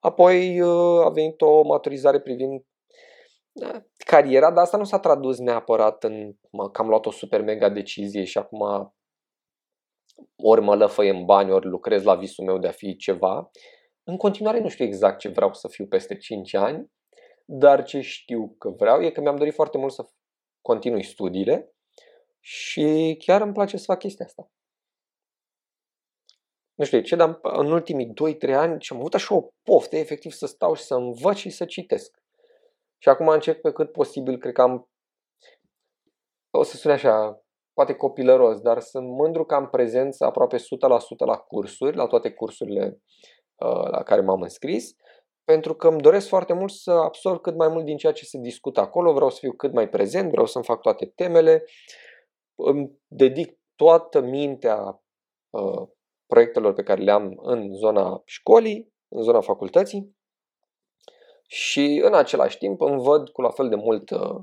[0.00, 2.64] Apoi uh, a venit o maturizare privind
[3.52, 6.32] uh, cariera, dar asta nu s-a tradus neapărat în
[6.72, 8.92] că am luat o super mega decizie și acum
[10.36, 13.50] ori mă lăfăi în bani, ori lucrez la visul meu de a fi ceva.
[14.04, 16.90] În continuare nu știu exact ce vreau să fiu peste 5 ani,
[17.44, 20.08] dar ce știu că vreau e că mi-am dorit foarte mult să
[20.66, 21.72] continui studiile
[22.40, 24.50] și chiar îmi place să fac chestia asta.
[26.74, 28.12] Nu știu ce, dar în ultimii
[28.46, 31.50] 2-3 ani și am avut așa o poftă efectiv să stau și să învăț și
[31.50, 32.18] să citesc.
[32.98, 34.88] Și acum încep pe cât posibil, cred că am
[36.50, 37.40] o să sune așa,
[37.72, 40.60] poate copilăros, dar sunt mândru că am prezență aproape 100%
[41.18, 43.00] la cursuri, la toate cursurile
[43.54, 44.94] uh, la care m-am înscris,
[45.46, 48.38] pentru că îmi doresc foarte mult să absorb cât mai mult din ceea ce se
[48.38, 51.64] discută acolo, vreau să fiu cât mai prezent, vreau să-mi fac toate temele,
[52.54, 55.02] îmi dedic toată mintea
[55.50, 55.88] uh,
[56.26, 60.16] proiectelor pe care le am în zona școlii, în zona facultății
[61.46, 64.40] și în același timp îmi văd cu la fel de mult uh,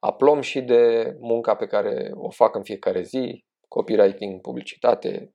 [0.00, 5.34] aplom și de munca pe care o fac în fiecare zi, copywriting, publicitate.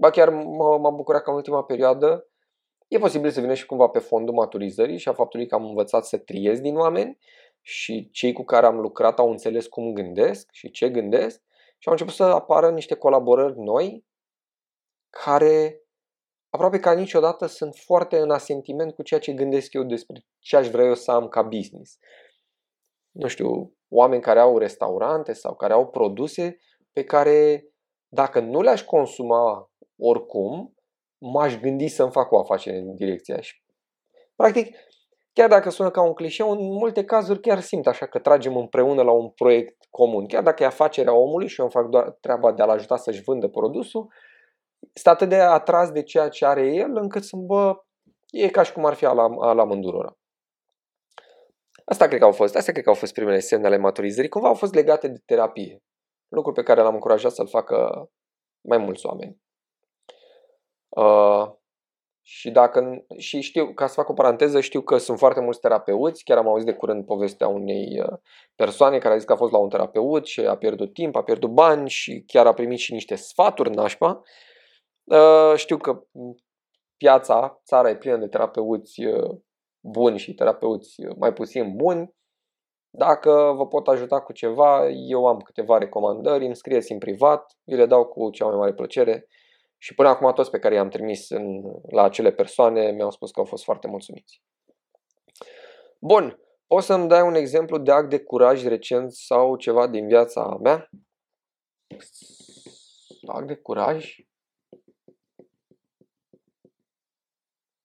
[0.00, 2.28] Ba chiar m-am bucurat că în ultima perioadă
[2.88, 6.04] e posibil să vină și cumva pe fondul maturizării și a faptului că am învățat
[6.04, 7.18] să triez din oameni
[7.60, 11.42] și cei cu care am lucrat au înțeles cum gândesc și ce gândesc
[11.78, 14.06] și au început să apară niște colaborări noi
[15.10, 15.82] care
[16.50, 20.68] aproape ca niciodată sunt foarte în asentiment cu ceea ce gândesc eu despre ce aș
[20.68, 21.98] vrea eu să am ca business.
[23.10, 26.58] Nu știu, oameni care au restaurante sau care au produse
[26.92, 27.68] pe care
[28.08, 30.73] dacă nu le-aș consuma oricum,
[31.32, 33.62] m-aș gândi să-mi fac o afacere în direcția și
[34.36, 34.76] practic
[35.32, 39.02] chiar dacă sună ca un clișeu, în multe cazuri chiar simt așa că tragem împreună
[39.02, 40.26] la un proiect comun.
[40.26, 43.22] Chiar dacă e afacerea omului și eu îmi fac doar treaba de a-l ajuta să-și
[43.22, 44.12] vândă produsul,
[44.92, 47.74] este atât de atras de ceea ce are el încât să bă,
[48.30, 50.16] e ca și cum ar fi ala, ala mândurora.
[51.84, 54.48] Asta cred că au fost, astea cred că au fost primele semne ale maturizării, cumva
[54.48, 55.82] au fost legate de terapie.
[56.28, 58.08] Lucru pe care l-am încurajat să-l facă
[58.68, 59.43] mai mulți oameni.
[60.96, 61.52] Uh,
[62.26, 66.24] și dacă și știu, ca să fac o paranteză, știu că sunt foarte mulți terapeuți,
[66.24, 68.18] chiar am auzit de curând povestea unei uh,
[68.56, 71.22] persoane care a zis că a fost la un terapeut și a pierdut timp, a
[71.22, 74.22] pierdut bani și chiar a primit și niște sfaturi nașpa
[75.04, 76.04] Uh, știu că
[76.96, 79.36] piața, țara e plină de terapeuți uh,
[79.80, 82.14] buni și terapeuți uh, mai puțin buni.
[82.90, 87.74] Dacă vă pot ajuta cu ceva, eu am câteva recomandări, îmi scrieți în privat, vi
[87.74, 89.26] le dau cu cea mai mare plăcere
[89.84, 93.40] și până acum toți pe care i-am trimis în, la acele persoane mi-au spus că
[93.40, 94.42] au fost foarte mulțumiți.
[95.98, 100.58] Bun, poți să-mi dai un exemplu de act de curaj recent sau ceva din viața
[100.62, 100.90] mea?
[103.26, 104.16] Act de curaj?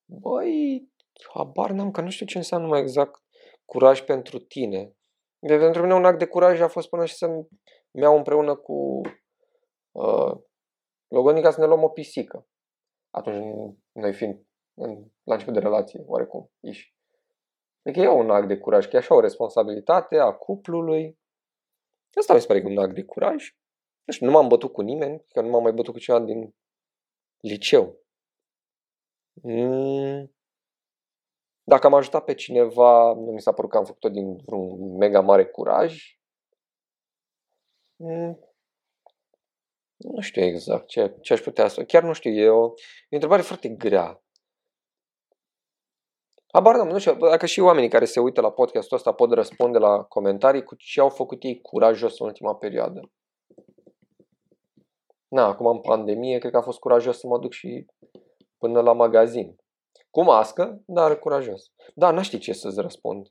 [0.06, 0.90] Băi,
[1.34, 3.24] habar n-am, că nu știu ce înseamnă mai exact
[3.66, 4.96] curaj pentru tine.
[5.40, 7.48] De pentru mine un act de curaj a fost până și să-mi
[7.92, 9.02] iau împreună cu
[9.92, 10.48] uh,
[11.10, 12.48] Logonica să ne luăm o pisică.
[13.10, 16.96] Atunci noi fiind în, la început de relație, oarecum, iși.
[17.84, 21.20] Adică e un act de curaj, că e așa o responsabilitate a cuplului.
[22.14, 23.56] Asta mi se pare că e un act de curaj.
[24.04, 26.56] Nu știu, nu m-am bătut cu nimeni, că nu m-am mai bătut cu cineva din
[27.40, 28.00] liceu.
[29.34, 30.34] Mm.
[31.64, 35.22] Dacă am ajutat pe cineva, nu mi s-a părut că am făcut-o din vreun mega
[35.22, 36.20] mare curaj.
[37.96, 38.49] Mm.
[40.00, 41.84] Nu știu exact ce, ce aș putea să...
[41.84, 42.74] Chiar nu știu, e o, e o
[43.10, 44.24] întrebare foarte grea.
[46.54, 50.04] Habar nu știu, dacă și oamenii care se uită la podcastul ăsta pot răspunde la
[50.04, 53.12] comentarii cu ce au făcut ei curajos în ultima perioadă.
[55.28, 57.86] Na, acum în pandemie, cred că a fost curajos să mă duc și
[58.58, 59.56] până la magazin.
[60.10, 61.72] Cu mască, dar curajos.
[61.96, 63.28] Da, n știi ce să-ți răspund.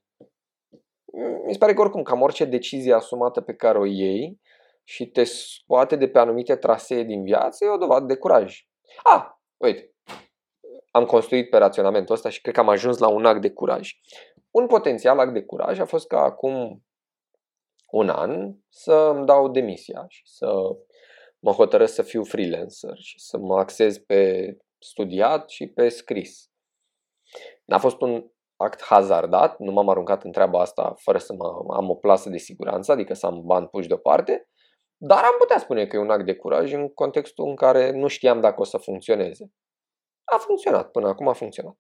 [1.45, 4.41] Mi se pare că oricum, cam orice decizie asumată pe care o iei
[4.89, 8.67] și te scoate de pe anumite trasee din viață, e o dovadă de curaj.
[9.03, 9.27] Ah,
[9.57, 9.95] uite,
[10.91, 13.91] am construit pe raționamentul ăsta și cred că am ajuns la un act de curaj.
[14.51, 16.85] Un potențial act de curaj a fost ca acum
[17.91, 20.53] un an să îmi dau demisia și să
[21.39, 26.51] mă hotărăsc să fiu freelancer și să mă axez pe studiat și pe scris.
[27.65, 31.91] N-a fost un act hazardat, nu m-am aruncat în treaba asta fără să mă, am
[31.91, 34.49] o plasă de siguranță, adică să am bani puși deoparte,
[35.01, 38.07] dar am putea spune că e un act de curaj în contextul în care nu
[38.07, 39.53] știam dacă o să funcționeze.
[40.25, 41.77] A funcționat, până acum a funcționat.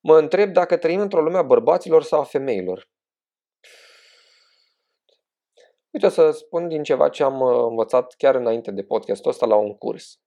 [0.00, 2.90] Mă întreb dacă trăim într-o lume a bărbaților sau a femeilor.
[5.90, 9.56] Uite, să spun din ceva ce am uh, învățat chiar înainte de podcastul ăsta la
[9.56, 10.20] un curs.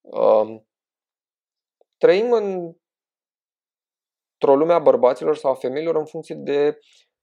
[0.00, 0.68] Um,
[1.96, 2.74] trăim în,
[4.32, 6.78] într-o lume a bărbaților sau a femeilor în funcție de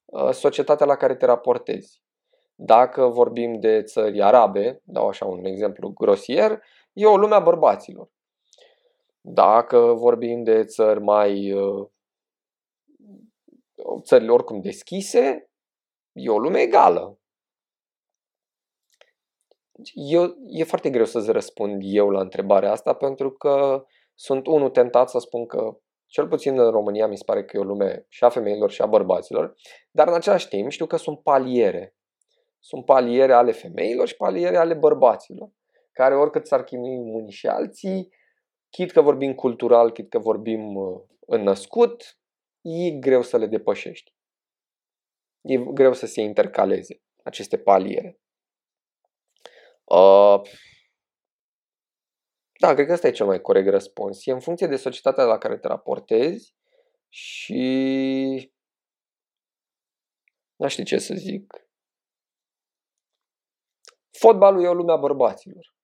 [0.05, 2.04] uh, societatea la care te raportezi.
[2.55, 6.61] Dacă vorbim de țări arabe, dau așa un exemplu grosier,
[6.93, 8.09] e o lume a bărbaților.
[9.21, 11.87] Dacă vorbim de țări mai uh,
[14.01, 15.49] țările oricum deschise,
[16.11, 17.19] e o lume egală.
[19.93, 25.09] Eu, e foarte greu să-ți răspund eu la întrebarea asta pentru că sunt unul tentat
[25.09, 28.23] să spun că cel puțin în România mi se pare că e o lume și
[28.23, 29.55] a femeilor și a bărbaților,
[29.91, 31.95] dar în același timp știu că sunt paliere.
[32.65, 35.51] Sunt paliere ale femeilor și paliere ale bărbaților,
[35.91, 38.13] care oricât s-ar chimui unii și alții,
[38.69, 42.19] chit că vorbim cultural, chit că vorbim uh, în născut,
[42.61, 44.15] e greu să le depășești.
[45.41, 48.19] E greu să se intercaleze aceste paliere.
[49.83, 50.41] Uh,
[52.59, 54.25] da, cred că ăsta e cel mai corect răspuns.
[54.25, 56.55] E în funcție de societatea la care te raportezi
[57.09, 58.53] și
[60.55, 61.64] nu știu ce să zic.
[64.19, 65.75] Fotbalul e o lume a bărbaților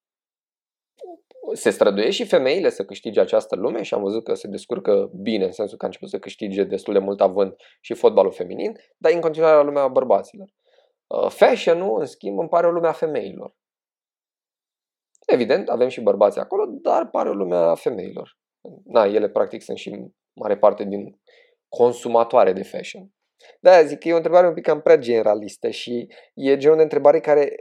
[1.54, 5.46] se străduie și femeile să câștige această lume și am văzut că se descurcă bine,
[5.46, 9.12] în sensul că a început să câștige destul de mult avânt și fotbalul feminin, dar
[9.12, 10.54] în continuare la lumea bărbaților.
[11.08, 13.56] Uh, fashion-ul, în schimb, îmi pare o lume a femeilor.
[15.26, 18.38] Evident, avem și bărbați acolo, dar pare o lume a femeilor.
[18.84, 21.20] Na, ele practic sunt și mare parte din
[21.68, 23.10] consumatoare de fashion.
[23.60, 26.84] Da, zic că e o întrebare un pic cam prea generalistă și e genul de
[26.84, 27.56] întrebare care,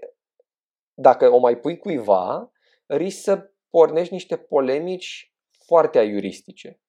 [1.00, 2.50] dacă o mai pui cuiva,
[2.86, 5.32] risc să pornești niște polemici
[5.66, 6.80] foarte aiuristice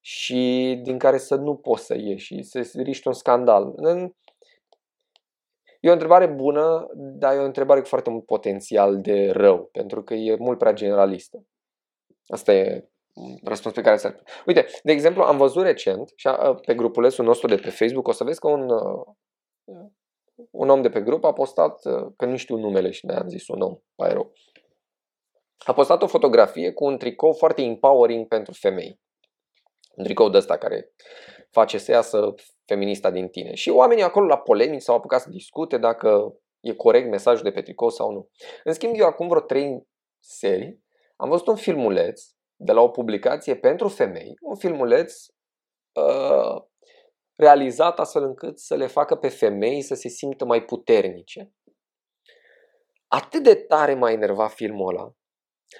[0.00, 3.74] și din care să nu poți să ieși, să riști un scandal.
[5.80, 10.02] E o întrebare bună, dar e o întrebare cu foarte mult potențial de rău, pentru
[10.02, 11.44] că e mult prea generalistă.
[12.26, 12.88] Asta e
[13.44, 16.28] răspunsul pe care să Uite, de exemplu, am văzut recent și
[16.66, 18.68] pe grupulețul nostru de pe Facebook, o să vezi că un,
[20.50, 21.80] un om de pe grup a postat,
[22.16, 24.30] că nu știu numele și ne-am zis un om, aero,
[25.64, 29.00] a postat o fotografie cu un tricou foarte empowering pentru femei.
[29.94, 30.92] Un tricou de ăsta care
[31.50, 32.34] face să iasă
[32.64, 33.54] feminista din tine.
[33.54, 37.62] Și oamenii acolo la polemici s-au apucat să discute dacă e corect mesajul de pe
[37.62, 38.28] tricou sau nu.
[38.64, 39.86] În schimb, eu acum vreo trei
[40.18, 40.84] serii
[41.16, 42.22] am văzut un filmuleț
[42.56, 45.26] de la o publicație pentru femei, un filmuleț
[45.92, 46.62] uh,
[47.36, 51.52] realizat astfel încât să le facă pe femei să se simtă mai puternice.
[53.08, 55.12] Atât de tare m-a enervat filmul ăla,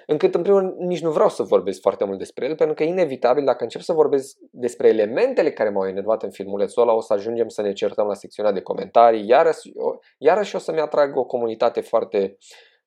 [0.05, 2.83] încât în primul rând nici nu vreau să vorbesc foarte mult despre el, pentru că
[2.83, 7.01] e inevitabil dacă încep să vorbesc despre elementele care m-au enervat în filmulețul ăla, o
[7.01, 9.71] să ajungem să ne certăm la secțiunea de comentarii, iarăși,
[10.17, 12.37] iarăși o să mi atrag o comunitate foarte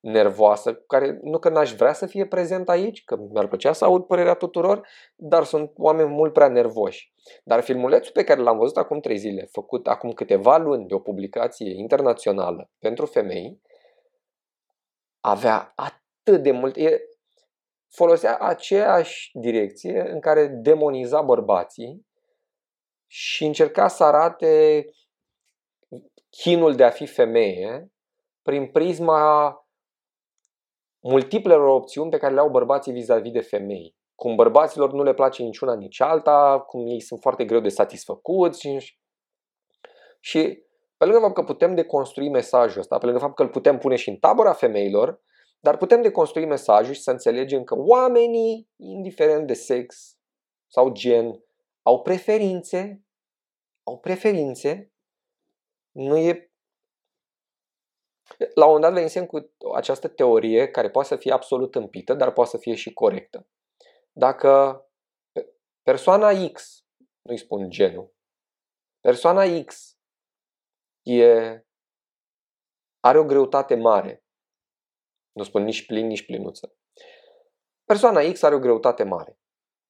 [0.01, 4.05] nervoasă, care nu că n-aș vrea să fie prezent aici, că mi-ar plăcea să aud
[4.05, 7.13] părerea tuturor, dar sunt oameni mult prea nervoși.
[7.45, 10.99] Dar filmulețul pe care l-am văzut acum trei zile, făcut acum câteva luni de o
[10.99, 13.61] publicație internațională pentru femei,
[15.21, 16.77] avea atât de mult.
[16.77, 17.01] E,
[17.89, 22.07] folosea aceeași direcție în care demoniza bărbații
[23.07, 24.85] și încerca să arate
[26.31, 27.93] chinul de a fi femeie
[28.43, 29.55] prin prisma
[31.01, 33.97] multiplelor opțiuni pe care le au bărbații vis-a-vis de femei.
[34.15, 38.61] Cum bărbaților nu le place niciuna nici alta, cum ei sunt foarte greu de satisfăcuți
[38.61, 38.99] și,
[40.21, 40.63] și
[40.97, 43.97] pe lângă faptul că putem deconstrui mesajul ăsta, pe lângă faptul că îl putem pune
[43.97, 45.21] și în tabăra femeilor,
[45.61, 50.17] dar putem deconstrui mesajul și să înțelegem că oamenii, indiferent de sex
[50.67, 51.45] sau gen,
[51.83, 53.05] au preferințe,
[53.83, 54.93] au preferințe,
[55.91, 56.50] nu e...
[58.37, 62.33] La un moment dat venisem cu această teorie care poate să fie absolut împită, dar
[62.33, 63.49] poate să fie și corectă.
[64.13, 64.85] Dacă
[65.83, 66.85] persoana X,
[67.23, 68.15] nu-i spun genul,
[69.01, 69.99] persoana X
[71.03, 71.65] e,
[73.01, 74.25] are o greutate mare
[75.33, 76.75] nu spun nici plin, nici plinuță.
[77.85, 79.39] Persoana X are o greutate mare.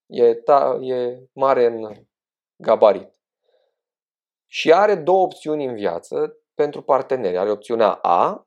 [0.07, 2.07] E, ta, e mare în
[2.57, 3.21] gabarit.
[4.47, 7.39] Și are două opțiuni în viață pentru parteneri.
[7.39, 8.47] Are opțiunea A,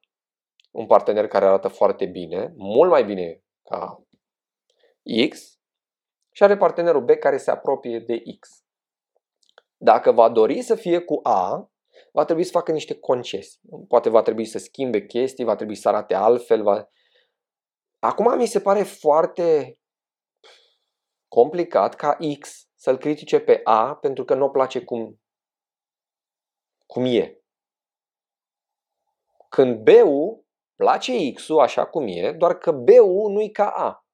[0.72, 4.04] un partener care arată foarte bine, mult mai bine ca
[5.30, 5.60] X,
[6.32, 8.50] și are partenerul B care se apropie de X.
[9.78, 11.72] Dacă va dori să fie cu A,
[12.12, 13.60] va trebui să facă niște concesii.
[13.88, 16.64] Poate va trebui să schimbe chestii, va trebui să arate altfel.
[16.64, 16.90] Va...
[18.00, 19.78] Acum mi se pare foarte
[21.28, 25.22] complicat ca X să-l critique pe A pentru că nu o place cum,
[26.86, 27.43] cum e.
[29.56, 30.46] Când B-ul
[30.76, 34.06] place X-ul așa cum e, doar că B-ul nu-i ca A.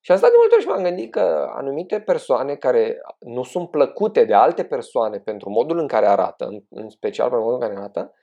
[0.00, 3.70] Și am stat de multe ori și m-am gândit că anumite persoane care nu sunt
[3.70, 7.68] plăcute de alte persoane pentru modul în care arată, în, în special pentru modul în
[7.68, 8.14] care arată,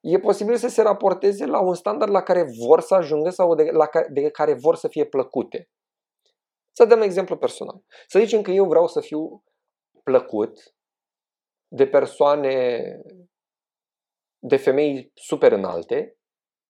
[0.00, 3.70] e posibil să se raporteze la un standard la care vor să ajungă sau de,
[3.70, 5.70] la care, de care vor să fie plăcute.
[6.72, 7.82] Să dăm exemplu personal.
[8.06, 9.44] Să zicem că eu vreau să fiu
[10.02, 10.74] plăcut
[11.68, 12.82] de persoane,
[14.42, 16.18] de femei super înalte,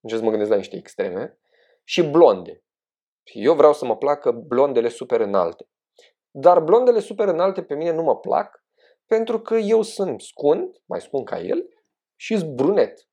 [0.00, 1.38] încerc să mă gândesc la niște extreme,
[1.84, 2.64] și blonde.
[3.22, 5.68] Eu vreau să mă placă blondele super înalte.
[6.30, 8.64] Dar blondele super înalte pe mine nu mă plac
[9.06, 11.68] pentru că eu sunt scund, mai scund ca el,
[12.20, 13.08] și brunet.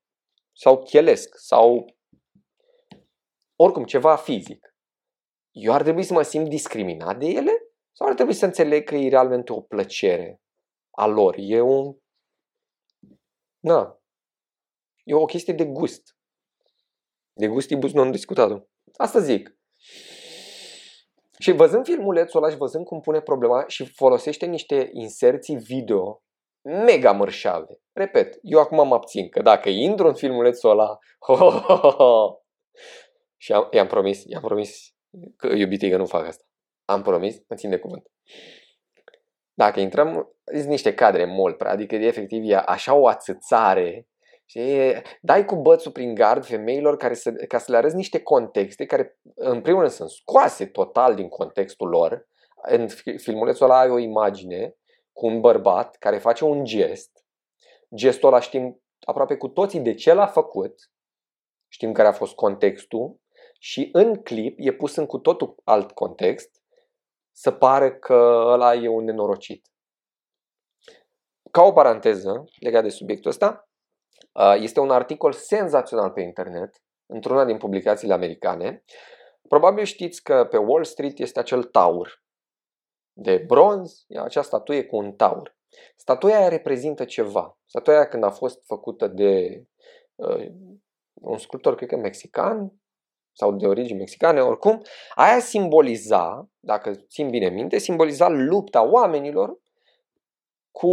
[0.52, 1.34] Sau chelesc.
[1.36, 1.96] Sau
[3.56, 4.76] oricum ceva fizic.
[5.50, 7.50] Eu ar trebui să mă simt discriminat de ele?
[7.92, 10.40] Sau ar trebui să înțeleg că e realmente o plăcere
[10.90, 11.34] a lor?
[11.38, 11.96] E un...
[13.58, 13.97] Na.
[15.08, 16.16] E o chestie de gust.
[17.32, 18.68] De gustibus non discutatul.
[18.96, 19.58] Asta zic.
[21.38, 26.22] Și văzând filmulețul ăla și văzând cum pune problema și folosește niște inserții video
[26.62, 27.80] mega mărșave.
[27.92, 32.42] Repet, eu acum mă abțin că dacă intru în filmulețul ăla, ho, ho, ho, ho,
[33.36, 34.94] și am, i-am promis, i-am promis
[35.36, 36.44] că iubitei că nu fac asta.
[36.84, 38.10] Am promis, mă țin de cuvânt.
[39.54, 44.08] Dacă intrăm, sunt niște cadre mult prea, adică efectiv e așa o ațățare
[44.50, 48.86] și dai cu bățul prin gard femeilor care să, ca să le arăți niște contexte
[48.86, 52.28] care, în primul rând, sunt scoase total din contextul lor.
[52.62, 54.76] În filmulețul ăla ai o imagine
[55.12, 57.24] cu un bărbat care face un gest.
[57.94, 60.90] Gestul ăla știm aproape cu toții de ce l-a făcut.
[61.68, 63.20] Știm care a fost contextul.
[63.58, 66.62] Și în clip e pus în cu totul alt context
[67.32, 69.66] să pare că ăla e un nenorocit.
[71.50, 73.67] Ca o paranteză legat de subiectul ăsta, Uh,
[74.58, 78.84] este un articol senzațional pe internet, într-una din publicațiile americane.
[79.48, 82.22] Probabil știți că pe Wall Street este acel taur
[83.20, 85.56] de bronz, e acea statuie cu un taur.
[85.96, 87.58] Statuia aia reprezintă ceva.
[87.66, 89.64] Statuia când a fost făcută de
[90.14, 90.46] uh,
[91.14, 92.72] un sculptor, cred că mexican,
[93.32, 94.82] sau de origini mexicane, oricum,
[95.14, 99.58] aia simboliza, dacă țin bine minte, simboliza lupta oamenilor
[100.70, 100.90] cu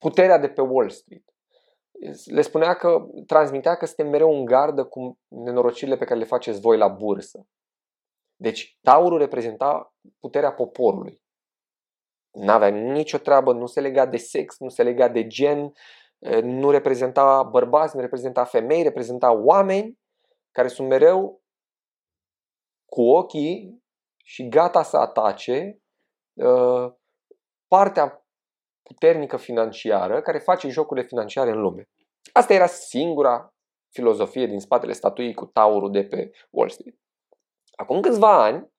[0.00, 1.24] puterea de pe Wall Street.
[2.24, 6.60] Le spunea că, transmitea că suntem mereu în gardă cu nenorocirile pe care le faceți
[6.60, 7.46] voi la bursă.
[8.36, 11.22] Deci, taurul reprezenta puterea poporului.
[12.30, 15.72] N-avea nicio treabă, nu se lega de sex, nu se lega de gen,
[16.42, 19.98] nu reprezenta bărbați, nu reprezenta femei, reprezenta oameni
[20.50, 21.42] care sunt mereu
[22.86, 23.82] cu ochii
[24.24, 25.80] și gata să atace
[26.32, 26.92] uh,
[27.68, 28.19] partea
[28.90, 31.88] puternică financiară care face jocurile financiare în lume.
[32.32, 33.54] Asta era singura
[33.90, 36.94] filozofie din spatele statuii cu taurul de pe Wall Street.
[37.74, 38.72] Acum câțiva ani,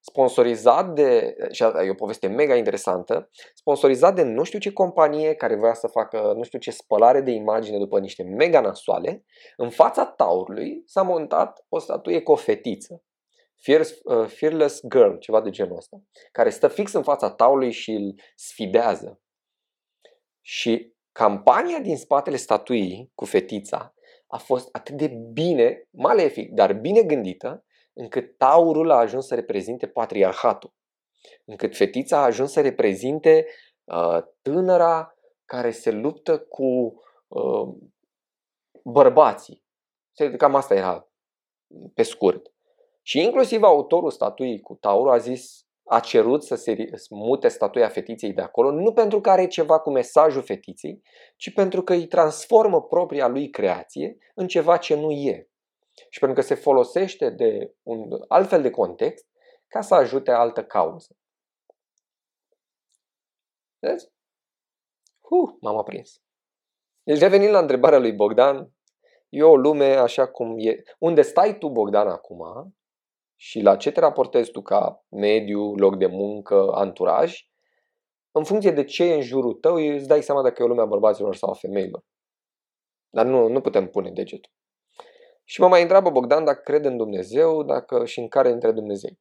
[0.00, 5.56] sponsorizat de, și e o poveste mega interesantă, sponsorizat de nu știu ce companie care
[5.56, 9.24] voia să facă nu știu ce spălare de imagine după niște mega nasoale,
[9.56, 13.02] în fața taurului s-a montat o statuie cu o fetiță.
[13.66, 16.02] Uh, fearless Girl, ceva de genul ăsta,
[16.32, 19.20] care stă fix în fața taului și îl sfidează.
[20.40, 23.94] Și campania din spatele statuii cu fetița
[24.26, 29.88] a fost atât de bine, malefic, dar bine gândită, încât taurul a ajuns să reprezinte
[29.88, 30.74] patriarhatul.
[31.44, 33.46] Încât fetița a ajuns să reprezinte
[33.84, 36.64] uh, tânăra care se luptă cu
[37.28, 37.74] uh,
[38.84, 39.64] bărbații.
[40.36, 41.08] Cam asta era
[41.94, 42.51] pe scurt.
[43.02, 48.32] Și inclusiv autorul statuii cu taurul a zis a cerut să se mute statuia fetiței
[48.32, 51.02] de acolo, nu pentru că are ceva cu mesajul fetiței,
[51.36, 55.48] ci pentru că îi transformă propria lui creație în ceva ce nu e.
[56.10, 59.26] Și pentru că se folosește de un altfel de context
[59.66, 61.16] ca să ajute altă cauză.
[63.78, 64.10] Vezi?
[65.20, 66.22] Huh, m-am aprins.
[67.02, 68.72] Deci revenind la întrebarea lui Bogdan,
[69.28, 70.82] e o lume așa cum e.
[70.98, 72.42] Unde stai tu, Bogdan, acum,
[73.42, 77.48] și la ce te raportezi tu ca mediu, loc de muncă, anturaj,
[78.30, 80.80] în funcție de ce e în jurul tău, îți dai seama dacă e o lume
[80.80, 82.04] a bărbaților sau a femeilor.
[83.10, 84.52] Dar nu, nu putem pune degetul.
[85.44, 89.18] Și mă mai întreabă Bogdan dacă cred în Dumnezeu dacă și în care dintre Dumnezei.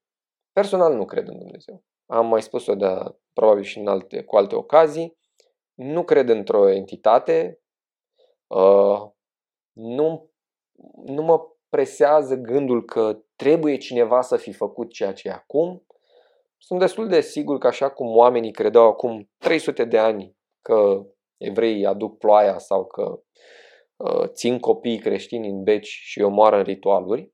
[0.51, 1.83] Personal nu cred în Dumnezeu.
[2.05, 2.87] Am mai spus-o de
[3.33, 5.17] probabil și în alte, cu alte ocazii.
[5.73, 7.61] Nu cred într-o entitate.
[8.47, 9.01] Uh,
[9.71, 10.31] nu,
[11.05, 15.85] nu mă presează gândul că trebuie cineva să fi făcut ceea ce e acum.
[16.57, 21.05] Sunt destul de sigur că așa cum oamenii credeau acum 300 de ani că
[21.37, 23.21] evreii aduc ploaia sau că
[23.95, 27.33] uh, țin copiii creștini în beci și îi omoară în ritualuri,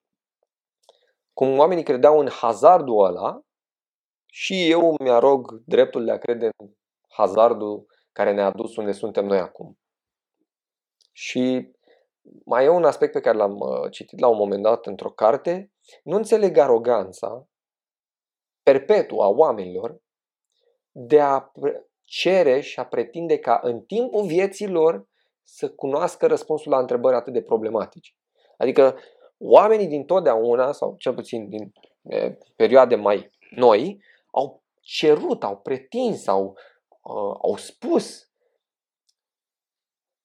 [1.33, 3.41] cum oamenii credeau în hazardul ăla,
[4.25, 6.69] și eu mi-arog dreptul de a crede în
[7.07, 9.79] hazardul care ne-a dus unde suntem noi acum.
[11.11, 11.71] Și
[12.45, 15.71] mai e un aspect pe care l-am uh, citit la un moment dat într-o carte.
[16.03, 17.47] Nu înțeleg aroganța
[18.63, 20.01] perpetuă a oamenilor
[20.91, 21.51] de a
[22.03, 25.07] cere și a pretinde ca în timpul vieții lor
[25.43, 28.11] să cunoască răspunsul la întrebări atât de problematice.
[28.57, 28.97] Adică
[29.37, 34.01] oamenii din totdeauna, sau cel puțin din e, perioade mai noi,
[34.31, 36.57] au cerut, au pretins, au,
[37.01, 38.31] uh, au spus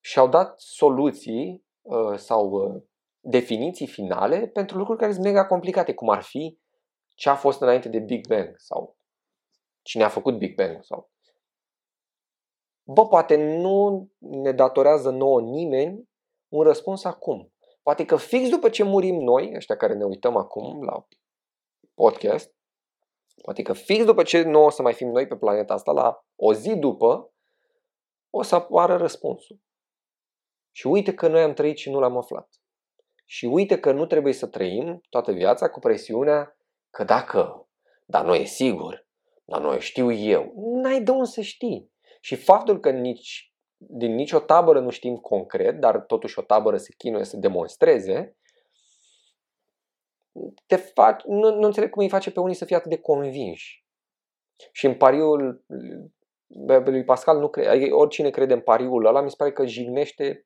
[0.00, 1.71] și au dat soluții uh,
[2.16, 2.82] sau uh,
[3.20, 6.58] definiții finale pentru lucruri care sunt mega complicate, cum ar fi
[7.14, 8.96] ce a fost înainte de Big Bang sau
[9.82, 11.10] cine a făcut Big Bang sau
[12.84, 16.08] Bă, poate nu ne datorează nouă nimeni
[16.48, 17.52] un răspuns acum.
[17.82, 21.06] Poate că fix după ce murim noi, ăștia care ne uităm acum la
[21.94, 22.54] podcast,
[23.42, 26.24] poate că fix după ce nu o să mai fim noi pe planeta asta, la
[26.36, 27.32] o zi după,
[28.30, 29.60] o să apară răspunsul.
[30.72, 32.48] Și uite că noi am trăit și nu l-am aflat.
[33.24, 36.56] Și uite că nu trebuie să trăim toată viața cu presiunea
[36.90, 37.68] că dacă,
[38.06, 39.06] dar nu e sigur,
[39.44, 41.90] dar nu știu eu, n-ai de unde să știi.
[42.20, 46.94] Și faptul că nici, din nicio tabără nu știm concret, dar totuși o tabără se
[46.96, 48.36] chinuie să demonstreze,
[50.66, 53.84] te fac, nu, nu înțeleg cum îi face pe unii să fie atât de convinși.
[54.72, 55.64] Și în pariul
[56.84, 60.42] lui Pascal, nu cre- adică oricine crede în pariul ăla, mi se pare că jignește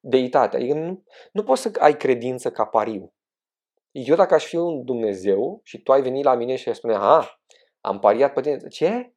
[0.00, 0.58] deitatea.
[0.58, 3.14] Adică nu, nu poți să ai credință ca pariu.
[3.90, 6.94] Eu dacă aș fi un Dumnezeu și tu ai venit la mine și ai spune,
[6.94, 7.40] a,
[7.80, 8.68] am pariat pe tine.
[8.68, 9.14] Ce?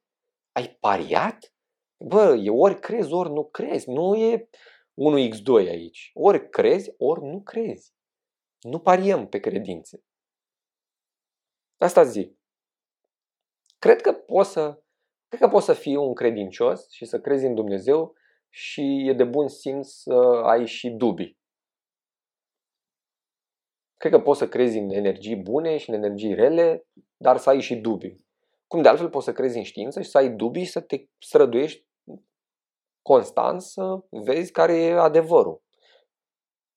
[0.52, 1.54] Ai pariat?
[1.96, 3.90] Bă, e ori crezi, ori nu crezi.
[3.90, 4.48] Nu e
[4.94, 6.10] 1x2 aici.
[6.14, 7.94] Ori crezi, ori nu crezi.
[8.60, 10.04] Nu pariem pe credințe.
[11.78, 12.38] Asta zic.
[13.78, 14.82] Cred că poți să,
[15.28, 18.14] cred că poți să fii un credincios și să crezi în Dumnezeu
[18.48, 20.14] și e de bun simț să
[20.44, 21.38] ai și dubii.
[23.96, 27.60] Cred că poți să crezi în energii bune și în energii rele, dar să ai
[27.60, 28.24] și dubii.
[28.66, 31.04] Cum de altfel poți să crezi în știință și să ai dubii și să te
[31.18, 31.86] străduiești
[33.02, 35.62] constant să vezi care e adevărul.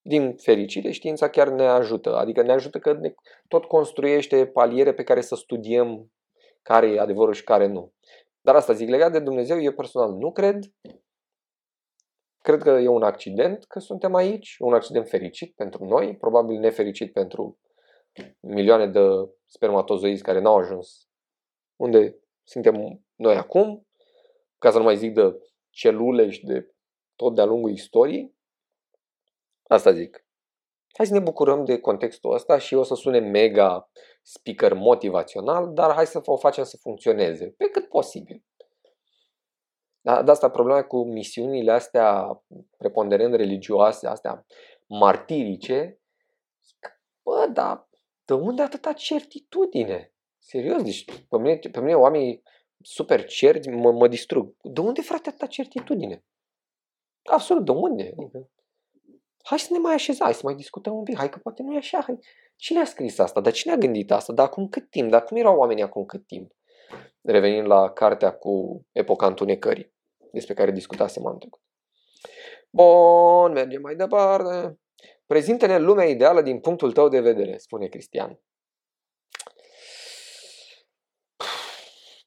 [0.02, 2.16] Din fericire, știința chiar ne ajută.
[2.16, 3.14] Adică ne ajută că ne
[3.48, 6.12] tot construiește paliere pe care să studiem
[6.62, 7.94] care e adevărul și care nu.
[8.50, 10.64] Dar asta zic, legat de Dumnezeu, eu personal nu cred.
[12.42, 17.14] Cred că e un accident că suntem aici, un accident fericit pentru noi, probabil nefericit
[17.14, 17.60] pentru
[18.40, 19.00] milioane de
[19.46, 21.10] spermatozoizi care n-au ajuns
[21.76, 23.88] unde suntem noi acum,
[24.58, 25.40] ca să nu mai zic de
[25.70, 26.76] celule și de
[27.16, 28.36] tot de-a lungul istoriei.
[29.64, 30.26] Asta zic.
[31.00, 33.90] Hai să ne bucurăm de contextul ăsta și o să sune mega
[34.22, 38.44] speaker motivațional, dar hai să o facem să funcționeze pe cât posibil.
[40.02, 42.42] Da, de asta problema cu misiunile astea
[42.78, 44.46] preponderent religioase, astea
[44.88, 46.00] martirice,
[47.24, 47.88] bă, dar
[48.26, 50.14] de unde atâta certitudine?
[50.38, 52.44] Serios, deci pe mine, pe mine oamenii
[52.82, 54.56] super certi mă, mă distrug.
[54.62, 56.24] De unde, frate, atâta certitudine?
[57.24, 58.16] Absolut, de unde?
[59.44, 61.74] Hai să ne mai așezăm, hai să mai discutăm un pic, hai că poate nu
[61.74, 62.02] e așa.
[62.02, 62.20] Hai.
[62.56, 63.42] Cine a scris asta?
[63.42, 64.34] Dar cine a gândit asta?
[64.34, 65.10] Dar acum cât timp?
[65.10, 66.52] Dar cum erau oamenii acum cât timp?
[67.22, 69.94] Revenind la cartea cu epoca întunecării,
[70.32, 71.62] despre care discutasem anul trecut.
[72.70, 74.80] Bun, mergem mai departe.
[75.26, 78.40] Prezintă-ne lumea ideală din punctul tău de vedere, spune Cristian.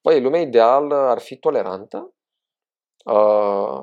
[0.03, 2.15] Păi, lumea ideală ar fi tolerantă,
[3.05, 3.83] uh,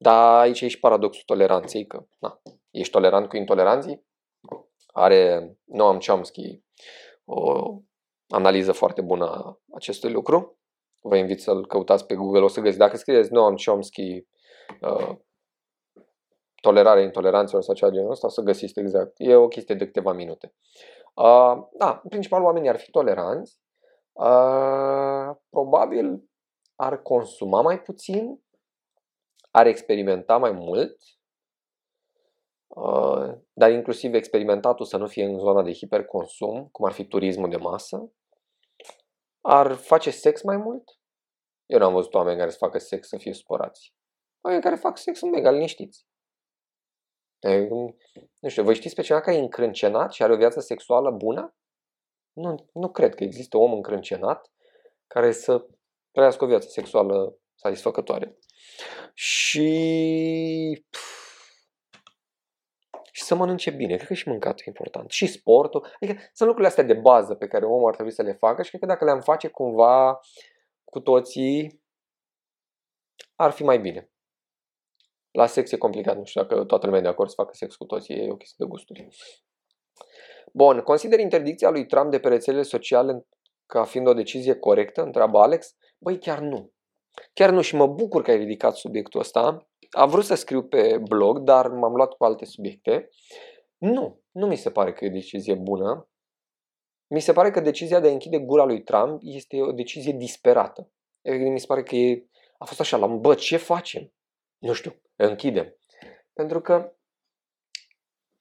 [0.00, 2.40] dar aici e și paradoxul toleranței, că na,
[2.70, 4.06] ești tolerant cu intoleranții.
[4.86, 6.62] Are Noam Chomsky
[7.24, 7.62] o
[8.28, 10.58] analiză foarte bună a acestui lucru.
[11.00, 12.78] Vă invit să-l căutați pe Google, o să găsiți.
[12.78, 14.26] Dacă scrieți Noam Chomsky
[14.80, 15.16] uh,
[16.60, 19.12] tolerare intoleranțelor sau ceva genul ăsta, o să găsiți exact.
[19.16, 20.54] E o chestie de câteva minute.
[21.14, 23.60] Uh, da, în principal oamenii ar fi toleranți,
[24.12, 26.24] uh, probabil
[26.74, 28.42] ar consuma mai puțin,
[29.50, 30.96] ar experimenta mai mult,
[32.66, 37.50] uh, dar inclusiv experimentatul să nu fie în zona de hiperconsum, cum ar fi turismul
[37.50, 38.12] de masă,
[39.40, 40.98] ar face sex mai mult,
[41.66, 43.94] Eu n-am văzut oameni care să facă sex să fie supărați.
[44.40, 46.06] Oameni care fac sex sunt mega liniștiți.
[48.38, 51.56] Nu știu, voi știți pe cineva care e încrâncenat și are o viață sexuală bună?
[52.32, 54.52] Nu, nu cred că există om încrâncenat
[55.06, 55.66] care să
[56.10, 58.38] trăiască o viață sexuală satisfăcătoare.
[59.48, 60.84] Și...
[63.12, 63.96] Și să mănânce bine.
[63.96, 65.10] Cred că și mâncatul e important.
[65.10, 65.86] Și sportul.
[66.00, 68.68] Adică sunt lucrurile astea de bază pe care omul ar trebui să le facă și
[68.68, 70.20] cred că dacă le-am face cumva
[70.84, 71.82] cu toții,
[73.34, 74.10] ar fi mai bine.
[75.30, 77.74] La sex e complicat, nu știu dacă toată lumea e de acord să facă sex
[77.76, 79.08] cu toții, e o chestie de gusturi.
[80.52, 83.26] Bun, consider interdicția lui Trump de pe rețelele sociale
[83.66, 85.02] ca fiind o decizie corectă?
[85.02, 85.76] Întreabă Alex.
[85.98, 86.72] Băi, chiar nu.
[87.32, 89.68] Chiar nu și mă bucur că ai ridicat subiectul ăsta.
[89.90, 93.08] Am vrut să scriu pe blog, dar m-am luat cu alte subiecte.
[93.78, 96.08] Nu, nu mi se pare că e o decizie bună.
[97.06, 100.90] Mi se pare că decizia de a închide gura lui Trump este o decizie disperată.
[101.22, 102.26] Mi se pare că e,
[102.58, 104.12] a fost așa, la bă, ce facem?
[104.58, 105.76] Nu știu, închidem.
[106.32, 106.92] Pentru că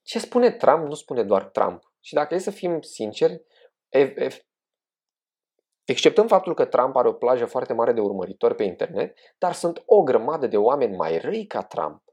[0.01, 1.93] ce spune Trump nu spune doar Trump.
[1.99, 3.43] Și dacă e să fim sinceri,
[5.87, 9.83] Exceptând faptul că Trump are o plajă foarte mare de urmăritori pe internet, dar sunt
[9.85, 12.03] o grămadă de oameni mai răi ca Trump,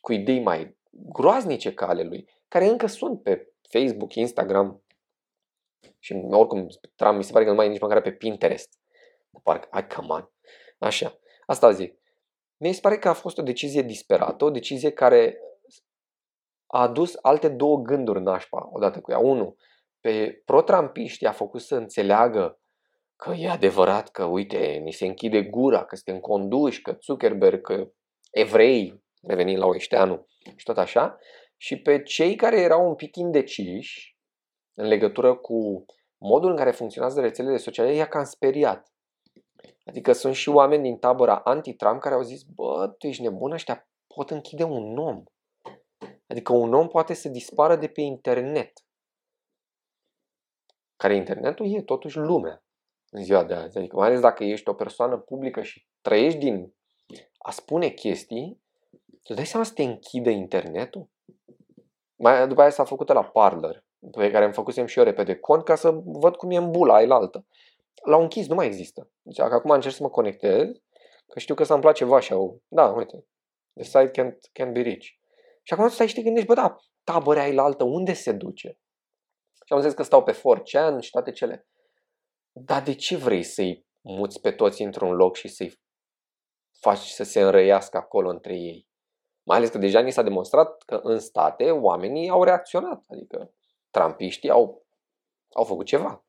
[0.00, 4.82] cu idei mai groaznice ca ale lui, care încă sunt pe Facebook, Instagram
[5.98, 8.78] și oricum Trump mi se pare că nu mai e nici măcar pe Pinterest.
[9.42, 10.30] Parcă, ai, come on.
[10.78, 11.98] Așa, asta zic.
[12.56, 15.38] Mi se pare că a fost o decizie disperată, o decizie care
[16.66, 19.18] a adus alte două gânduri nașpa odată cu ea.
[19.18, 19.56] Unu,
[20.00, 22.60] pe pro-trampiști a făcut să înțeleagă
[23.20, 27.90] că e adevărat că, uite, ni se închide gura, că suntem conduși, că Zuckerberg, că
[28.30, 31.18] evrei, revenind la Oișteanu și tot așa,
[31.56, 34.16] și pe cei care erau un pic indeciși
[34.74, 35.84] în legătură cu
[36.18, 38.92] modul în care funcționează rețelele sociale, i-a cam speriat.
[39.84, 43.88] Adică sunt și oameni din tabăra anti-Trump care au zis, bă, tu ești nebun, ăștia
[44.14, 45.22] pot închide un om.
[46.26, 48.72] Adică un om poate să dispară de pe internet.
[50.96, 52.64] Care internetul e totuși lumea
[53.10, 53.78] în ziua de azi.
[53.78, 56.74] Adică mai ales dacă ești o persoană publică și trăiești din
[57.38, 58.62] a spune chestii,
[59.22, 61.08] tu dai seama să te închidă internetul?
[62.16, 65.64] Mai după aia s-a făcut la Parler, pe care îmi făcusem și eu repede cont
[65.64, 67.46] ca să văd cum e în bula aia altă.
[68.04, 69.10] L-au închis, nu mai există.
[69.22, 70.68] Deci acum încerc să mă conectez,
[71.28, 72.36] că știu că să-mi place vașa.
[72.68, 73.26] Da, uite,
[73.74, 75.06] the site can, can be rich.
[75.62, 78.78] Și acum stai și te gândești, bă, da, tabărea aia altă, unde se duce?
[79.66, 81.66] Și am zis că stau pe 4chan și toate cele.
[82.52, 85.80] Dar de ce vrei să-i muți pe toți într-un loc și să-i
[86.80, 88.88] faci să se înrăiască acolo între ei?
[89.42, 93.04] Mai ales că deja ni s-a demonstrat că în state oamenii au reacționat.
[93.08, 93.54] Adică
[93.90, 94.86] trampiștii au,
[95.54, 96.24] au făcut ceva.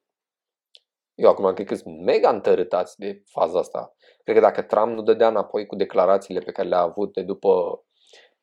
[1.14, 3.96] Eu acum cred că sunt mega întărâtați de faza asta.
[4.24, 7.84] Cred că dacă Trump nu dădea înapoi cu declarațiile pe care le-a avut de după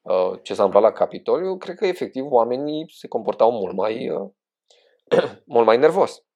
[0.00, 4.30] uh, ce s-a întâmplat la Capitoliu, cred că efectiv oamenii se comportau mult mai, uh,
[5.54, 6.27] mult mai nervos.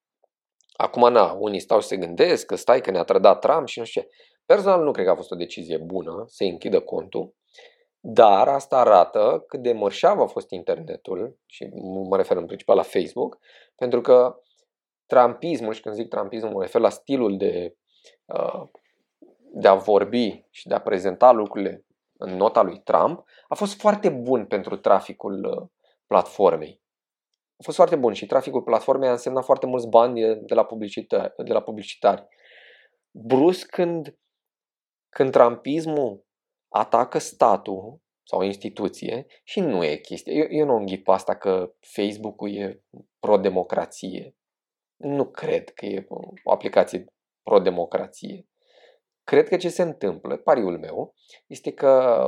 [0.73, 3.85] Acum, na, unii stau și se gândesc că stai că ne-a trădat Trump și nu
[3.85, 4.09] știu ce.
[4.47, 7.35] Personal nu cred că a fost o decizie bună să închidă contul,
[8.01, 11.69] dar asta arată cât de mărșav a fost internetul, și
[12.09, 13.39] mă refer în principal la Facebook,
[13.77, 14.41] pentru că
[15.07, 17.77] trampismul, și când zic trampismul, mă refer la stilul de,
[18.25, 18.63] uh,
[19.53, 21.85] de a vorbi și de a prezenta lucrurile
[22.19, 25.69] în nota lui Trump, a fost foarte bun pentru traficul uh,
[26.07, 26.82] platformei
[27.63, 31.33] a fost foarte bun și traficul platformei a însemnat foarte mulți bani de la, publicitari,
[31.45, 32.27] de la publicitari.
[33.11, 34.19] Brusc când,
[35.09, 36.27] când trampismul
[36.69, 40.35] atacă statul sau o instituție și nu e chestie.
[40.35, 42.83] Eu, eu nu înghit pe asta că Facebook-ul e
[43.19, 44.37] pro-democrație.
[44.97, 46.07] Nu cred că e
[46.45, 47.05] o aplicație
[47.43, 48.47] pro-democrație.
[49.25, 51.15] Cred că ce se întâmplă, pariul meu,
[51.47, 52.25] este că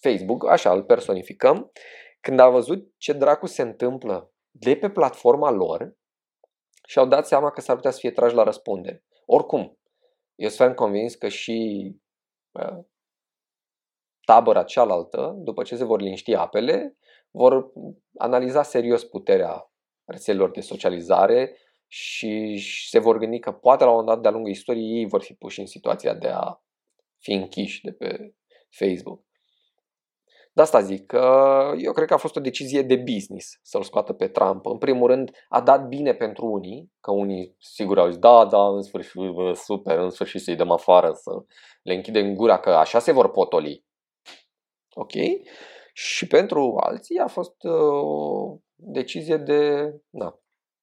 [0.00, 1.72] Facebook, așa îl personificăm,
[2.20, 5.96] când a văzut ce dracu se întâmplă de pe platforma lor
[6.86, 9.04] și au dat seama că s-ar putea să fie trași la răspundere.
[9.26, 9.78] Oricum,
[10.34, 11.90] eu sunt convins că și
[12.52, 12.84] uh,
[14.24, 16.96] tabăra cealaltă, după ce se vor liniști apele,
[17.30, 17.72] vor
[18.18, 19.70] analiza serios puterea
[20.04, 22.56] rețelelor de socializare și
[22.88, 25.34] se vor gândi că poate la un moment dat de-a lungul istoriei ei vor fi
[25.34, 26.62] puși în situația de a
[27.18, 28.34] fi închiși de pe
[28.68, 29.24] Facebook.
[30.54, 31.24] De asta zic că
[31.78, 34.66] eu cred că a fost o decizie de business să-l scoată pe Trump.
[34.66, 38.68] În primul rând, a dat bine pentru unii, că unii sigur au zis, da, da,
[38.68, 39.12] în sfârșit,
[39.54, 41.30] super, în sfârșit să-i dăm afară, să
[41.82, 43.84] le închidem gura, că așa se vor potoli.
[44.94, 45.12] Ok?
[45.92, 50.40] Și pentru alții a fost uh, o decizie de, na,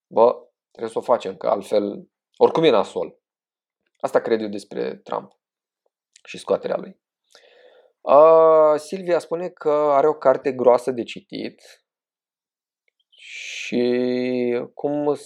[0.07, 0.35] bă,
[0.71, 2.07] trebuie să o facem, că altfel,
[2.37, 3.19] oricum e nasol.
[3.99, 5.37] Asta cred eu despre Trump.
[6.23, 6.99] și scoaterea lui.
[8.01, 11.83] Uh, Silvia spune că are o carte groasă de citit
[13.09, 15.17] și cum,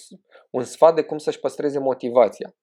[0.50, 2.56] un sfat de cum să-și păstreze motivația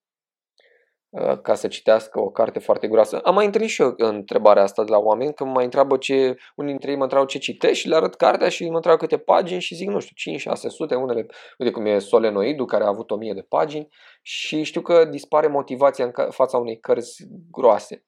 [1.43, 3.19] ca să citească o carte foarte groasă.
[3.19, 6.37] Am mai întâlnit și eu întrebarea asta de la oameni, că mă mai întreabă ce,
[6.57, 9.19] unii dintre ei mă întreabă ce citești și le arăt cartea și mă întreabă câte
[9.19, 11.27] pagini și zic, nu știu, 5 600, unele,
[11.59, 13.89] uite cum e Solenoidul, care a avut 1000 de pagini
[14.23, 18.05] și știu că dispare motivația în fața unei cărți groase.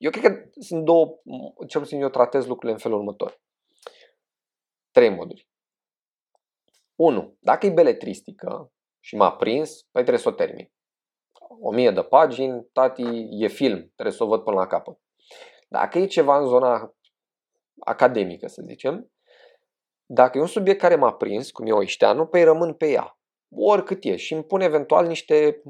[0.00, 1.20] Eu cred că sunt două,
[1.68, 3.40] cel puțin eu tratez lucrurile în felul următor.
[4.90, 5.48] Trei moduri.
[6.94, 7.36] 1.
[7.40, 10.72] Dacă e beletristică și m-a prins, păi trebuie să o termin.
[11.60, 14.98] O mie de pagini, tati, e film, trebuie să o văd până la capăt.
[15.68, 16.94] Dacă e ceva în zona
[17.78, 19.12] academică, să zicem,
[20.06, 23.18] dacă e un subiect care m-a prins, cum e Oișteanu, păi rămân pe ea.
[23.54, 25.62] Oricât e și îmi pun eventual niște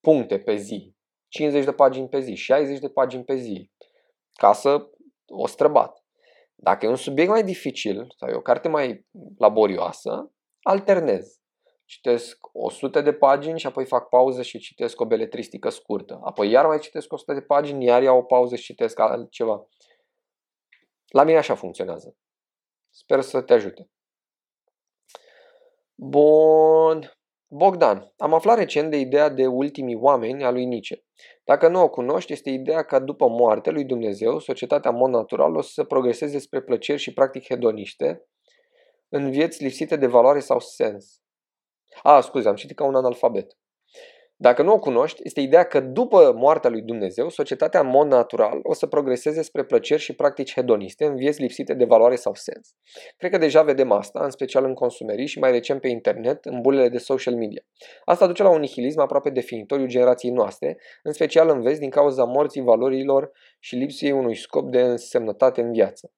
[0.00, 0.97] puncte pe zi.
[1.28, 3.70] 50 de pagini pe zi, 60 de pagini pe zi,
[4.32, 4.90] ca să
[5.26, 6.04] o străbat.
[6.54, 9.06] Dacă e un subiect mai dificil sau e o carte mai
[9.38, 11.40] laborioasă, alternez.
[11.84, 16.20] Citesc 100 de pagini și apoi fac pauză și citesc o beletristică scurtă.
[16.24, 19.68] Apoi iar mai citesc 100 de pagini, iar iau o pauză și citesc altceva.
[21.08, 22.16] La mine așa funcționează.
[22.90, 23.90] Sper să te ajute.
[25.94, 27.12] Bun.
[27.50, 31.04] Bogdan, am aflat recent de ideea de ultimii oameni a lui Nietzsche.
[31.44, 35.60] Dacă nu o cunoști, este ideea că după moartea lui Dumnezeu, societatea mod natural o
[35.60, 38.26] să progreseze spre plăceri și practic hedoniste,
[39.08, 41.22] în vieți lipsite de valoare sau sens.
[42.02, 43.56] A, scuze, am citit ca un analfabet.
[44.40, 48.60] Dacă nu o cunoști, este ideea că după moartea lui Dumnezeu, societatea în mod natural
[48.62, 52.74] o să progreseze spre plăceri și practici hedoniste în vieți lipsite de valoare sau sens.
[53.16, 56.60] Cred că deja vedem asta, în special în consumerii și mai recent pe internet, în
[56.60, 57.62] bulele de social media.
[58.04, 62.24] Asta duce la un nihilism aproape definitoriu generației noastre, în special în vest din cauza
[62.24, 66.12] morții valorilor și lipsei unui scop de însemnătate în viață.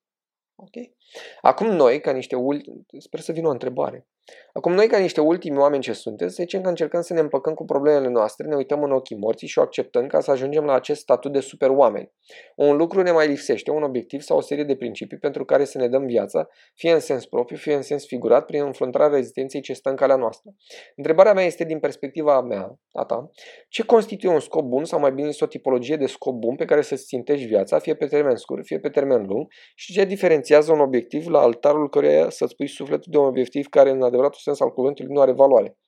[0.55, 0.97] Okay?
[1.41, 4.07] Acum noi, ca niște ultimi, sper să vină o întrebare.
[4.53, 7.55] Acum noi, ca niște ultimi oameni ce suntem, să zicem că încercăm să ne împăcăm
[7.55, 10.75] cu problemele noastre, ne uităm în ochii morții și o acceptăm ca să ajungem la
[10.75, 12.13] acest statut de super oameni.
[12.57, 15.79] Un lucru ne mai lipsește, un obiectiv sau o serie de principii pentru care să
[15.79, 19.73] ne dăm viața, fie în sens propriu, fie în sens figurat, prin înfruntarea rezistenței ce
[19.73, 20.51] stă în calea noastră.
[20.97, 23.31] Întrebarea mea este din perspectiva mea, a ta,
[23.69, 26.81] ce constituie un scop bun sau mai bine o tipologie de scop bun pe care
[26.81, 30.81] să-ți țintești viața, fie pe termen scurt, fie pe termen lung și ce diferențiază un
[30.81, 34.73] obiectiv la altarul căruia să-ți pui sufletul de un obiectiv care în adevăratul sens al
[34.73, 35.79] cuvântului nu are valoare.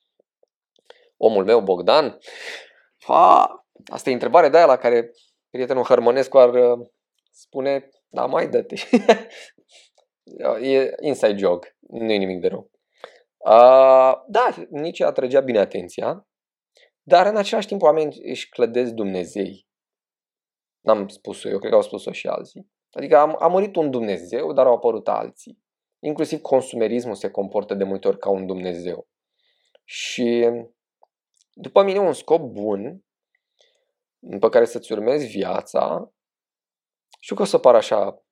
[1.16, 2.18] Omul meu, Bogdan,
[2.98, 3.50] fa,
[3.86, 5.10] asta e întrebare de aia la care
[5.50, 6.86] prietenul Hărmănescu ar uh,
[7.30, 8.74] spune, da, mai dă-te.
[10.68, 12.70] e inside joke, nu e nimic de rău.
[13.36, 16.26] Uh, da, nici atrăgea bine atenția,
[17.02, 19.66] dar în același timp oamenii își clădesc Dumnezei.
[20.80, 22.70] N-am spus-o eu, cred că au spus-o și alții.
[22.90, 25.61] Adică am, a murit un Dumnezeu, dar au apărut alții.
[26.04, 29.08] Inclusiv consumerismul se comportă de multe ori ca un Dumnezeu.
[29.84, 30.50] Și
[31.52, 33.04] după mine un scop bun
[34.40, 36.12] pe care să-ți urmezi viața,
[37.20, 38.24] știu că o să par așa,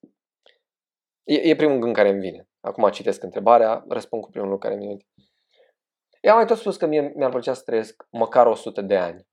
[1.22, 2.48] e, e primul gând care îmi vine.
[2.60, 4.96] Acum citesc întrebarea, răspund cu primul lucru care mi-e
[6.20, 9.28] Eu am mai tot spus că mie mi-ar plăcea să trăiesc măcar 100 de ani.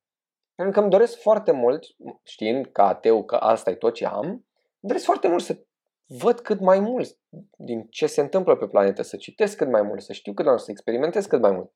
[0.55, 1.85] Pentru că îmi doresc foarte mult,
[2.23, 4.41] știind ca ateu că asta e tot ce am, îmi
[4.79, 5.66] doresc foarte mult să
[6.07, 7.19] văd cât mai mult
[7.57, 10.53] din ce se întâmplă pe planetă, să citesc cât mai mult, să știu cât mai
[10.53, 11.73] mult, să experimentez cât mai mult.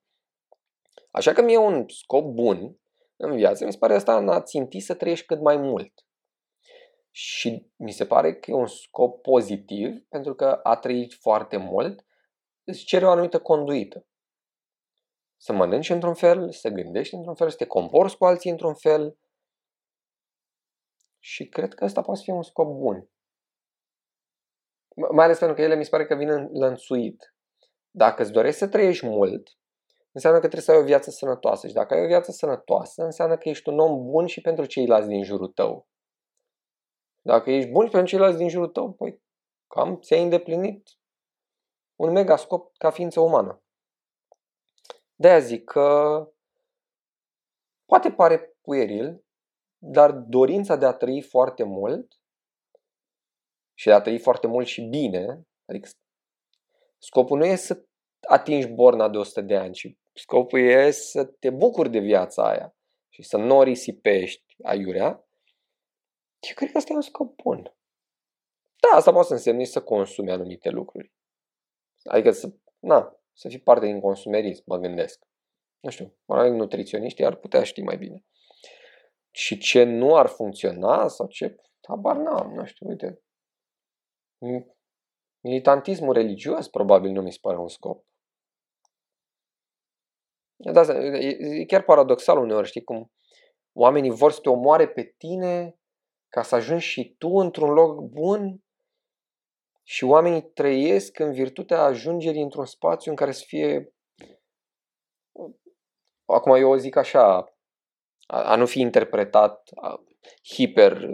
[1.12, 2.80] Așa că mie un scop bun
[3.16, 5.94] în viață, mi se pare asta a ținti să trăiești cât mai mult.
[7.12, 12.06] Și mi se pare că e un scop pozitiv, pentru că a trăit foarte mult
[12.64, 14.06] îți cere o anumită conduită.
[15.38, 19.18] Să mănânci într-un fel, să gândești într-un fel, să te comporți cu alții într-un fel.
[21.20, 23.10] Și cred că ăsta poate fi un scop bun.
[24.96, 27.36] Mai ales pentru că ele mi se pare că vin înlănțuit.
[27.92, 29.50] Dacă îți dorești să trăiești mult,
[30.12, 31.68] înseamnă că trebuie să ai o viață sănătoasă.
[31.68, 35.08] Și dacă ai o viață sănătoasă, înseamnă că ești un om bun și pentru ceilalți
[35.08, 35.88] din jurul tău.
[37.22, 39.22] Dacă ești bun și pentru ceilalți din jurul tău, păi
[39.68, 40.90] cam ți-ai îndeplinit
[41.96, 43.64] un mega scop ca ființă umană.
[45.16, 46.28] De-aia zic că
[47.86, 49.26] poate pare pueril,
[49.78, 52.21] dar dorința de a trăi foarte mult
[53.82, 55.90] și de a trăi foarte mult și bine, adică
[56.98, 57.86] scopul nu e să
[58.28, 62.76] atingi borna de 100 de ani, ci scopul e să te bucuri de viața aia
[63.10, 65.28] și să nu o risipești aiurea,
[66.48, 67.76] eu cred că asta e un scop bun.
[68.80, 71.14] Da, asta poate să însemne să consumi anumite lucruri.
[72.04, 75.24] Adică să, na, să fii parte din consumerism, mă gândesc.
[75.80, 78.26] Nu știu, oamenii nutriționiști ar putea ști mai bine.
[79.34, 81.56] și ce nu ar funcționa sau ce,
[81.88, 83.22] habar n-am, nu știu, uite.
[85.44, 88.06] Militantismul religios probabil nu mi se pare un scop.
[90.56, 93.12] Da, e chiar paradoxal uneori, știi, cum
[93.74, 95.76] oamenii vor să te omoare pe tine
[96.28, 98.64] ca să ajungi și tu într-un loc bun
[99.84, 103.94] și oamenii trăiesc în virtutea ajungerii într-un spațiu în care să fie
[106.26, 107.54] acum eu o zic așa
[108.28, 110.04] a, a nu fi interpretat a,
[110.54, 111.10] hiper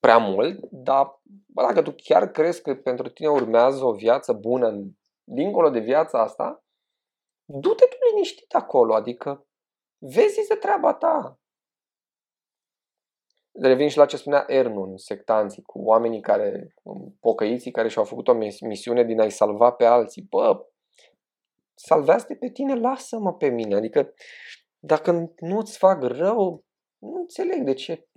[0.00, 4.84] prea mult, dar bă, dacă tu chiar crezi că pentru tine urmează o viață bună
[5.24, 6.64] dincolo de viața asta,
[7.44, 9.46] du-te tu liniștit acolo, adică
[9.98, 11.38] vezi de treaba ta.
[13.52, 16.74] Revin și la ce spunea Ernun, sectanții, cu oamenii care,
[17.20, 20.22] pocăiții care și-au făcut o misiune din a-i salva pe alții.
[20.22, 20.66] Bă,
[21.74, 23.74] salvează pe tine, lasă-mă pe mine.
[23.74, 24.14] Adică
[24.78, 26.64] dacă nu-ți fac rău,
[26.98, 28.08] nu înțeleg de ce.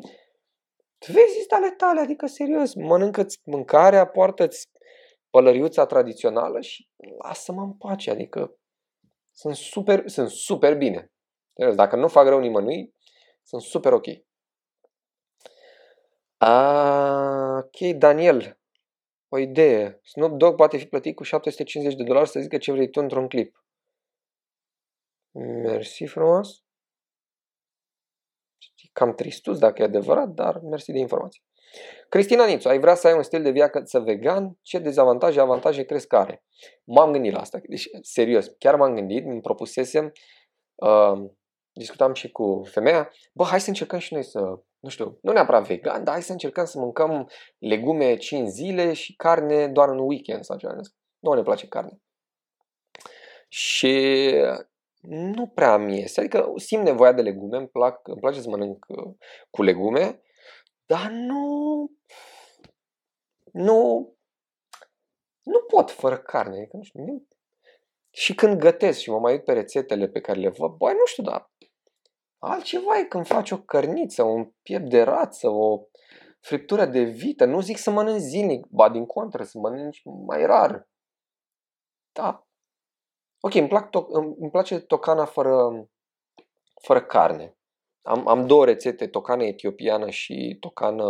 [1.07, 4.69] Vezi ale tale, adică serios, mănâncă-ți mâncarea, poartă-ți
[5.29, 6.89] pălăriuța tradițională și
[7.23, 8.55] lasă-mă în pace, adică
[9.31, 11.11] sunt super, sunt super bine.
[11.53, 12.93] Serios, dacă nu fac rău nimănui,
[13.43, 14.05] sunt super ok.
[16.37, 18.59] A, ok, Daniel,
[19.29, 19.99] o idee.
[20.03, 23.27] Snoop Dogg poate fi plătit cu 750 de dolari să zică ce vrei tu într-un
[23.27, 23.65] clip.
[25.31, 26.63] Mersi frumos.
[28.93, 31.41] Cam tristus dacă e adevărat, dar mersi de informație.
[32.09, 34.57] Cristina Nițu, ai vrea să ai un stil de viață vegan?
[34.61, 36.43] Ce dezavantaje, avantaje crezi că are?
[36.83, 37.59] M-am gândit la asta.
[37.63, 40.11] Deci, serios, chiar m-am gândit, îmi propusesem,
[40.75, 41.29] uh,
[41.73, 44.39] discutam și cu femeia, bă, hai să încercăm și noi să,
[44.79, 49.15] nu știu, nu neapărat vegan, dar hai să încercăm să mâncăm legume 5 zile și
[49.15, 50.73] carne doar în weekend sau ceva.
[51.19, 52.01] Nu ne place carne.
[53.47, 54.33] Și
[55.01, 56.19] nu prea mi iese.
[56.19, 59.13] Adică simt nevoia de legume, îmi, plac, îmi place să mănânc uh,
[59.49, 60.21] cu legume,
[60.85, 61.45] dar nu...
[63.51, 64.13] Nu...
[65.43, 66.57] Nu pot fără carne.
[66.57, 67.27] Adică, nu știu, nu,
[68.13, 71.05] și când gătesc și mă mai uit pe rețetele pe care le văd, băi, nu
[71.05, 71.51] știu, dar
[72.37, 75.83] altceva e când faci o cărniță, un piept de rață, o
[76.39, 77.45] friptură de vită.
[77.45, 80.89] Nu zic să mănânci zilnic, ba din contră, să mănânci mai rar.
[82.11, 82.47] Da,
[83.43, 84.07] Ok, îmi, plac to-
[84.39, 85.87] îmi place tocana fără,
[86.81, 87.57] fără carne.
[88.01, 91.03] Am, am două rețete, tocană etiopiană și tocană,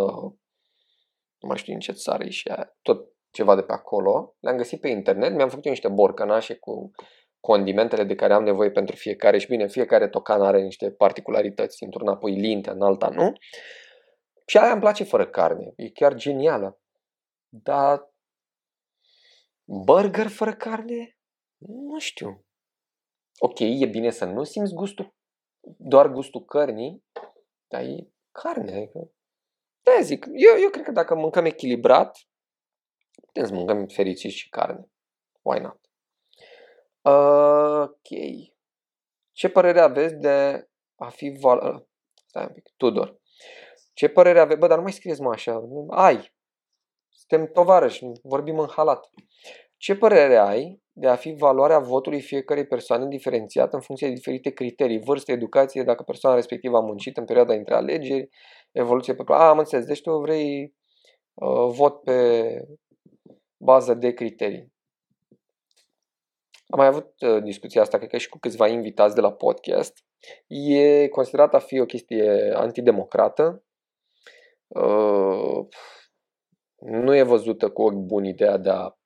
[1.38, 4.36] nu mai știu în ce țară și aia, tot ceva de pe acolo.
[4.40, 6.92] Le-am găsit pe internet, mi-am făcut eu niște borcănașe cu
[7.40, 12.18] condimentele de care am nevoie pentru fiecare și bine, fiecare tocan are niște particularități, într-una
[12.18, 13.32] pui lintea, în alta nu.
[14.46, 16.80] Și aia îmi place fără carne, e chiar genială.
[17.50, 18.14] Dar
[19.64, 21.21] burger fără carne?
[21.68, 22.46] Nu știu.
[23.40, 25.16] Ok, e bine să nu simți gustul,
[25.78, 27.04] doar gustul cărnii,
[27.68, 28.76] dar e carne.
[28.76, 29.12] Adică...
[29.82, 32.18] Da, zic, eu, eu cred că dacă mâncăm echilibrat,
[33.26, 34.92] putem să mâncăm fericiți și carne.
[35.42, 35.80] Why not?
[37.84, 38.08] Ok.
[39.32, 41.88] Ce părere aveți de a fi val...
[42.26, 43.20] Stai un pic, Tudor.
[43.94, 44.60] Ce părere aveți?
[44.60, 45.62] Bă, dar nu mai scrieți mă așa.
[45.90, 46.34] Ai.
[47.10, 49.10] Suntem tovarăși, vorbim în halat.
[49.78, 54.50] Ce părere ai de a fi valoarea votului fiecarei persoane diferențiată în funcție de diferite
[54.50, 58.30] criterii, vârstă, educație, dacă persoana respectivă a muncit în perioada între alegeri,
[58.72, 59.42] evoluție pe plan.
[59.42, 59.86] am înțeles.
[59.86, 60.76] Deci tu vrei
[61.34, 62.44] uh, vot pe
[63.58, 64.74] bază de criterii.
[66.68, 69.94] Am mai avut uh, discuția asta, cred că și cu câțiva invitați de la podcast.
[70.48, 73.64] E considerată a fi o chestie antidemocrată.
[74.68, 75.66] Uh,
[76.76, 79.01] nu e văzută cu ochi buni ideea de a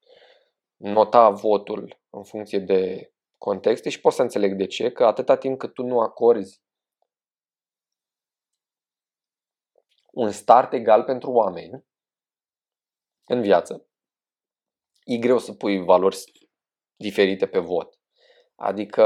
[0.75, 5.59] nota votul în funcție de contexte și pot să înțeleg de ce, că atâta timp
[5.59, 6.63] cât tu nu acorzi
[10.11, 11.85] un start egal pentru oameni
[13.23, 13.87] în viață,
[15.03, 16.17] e greu să pui valori
[16.95, 17.99] diferite pe vot.
[18.55, 19.03] Adică,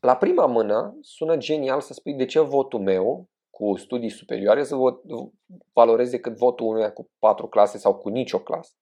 [0.00, 4.74] la prima mână, sună genial să spui de ce votul meu cu studii superioare să
[4.74, 5.02] vot,
[5.72, 8.74] valoreze cât votul unuia cu patru clase sau cu nicio clasă.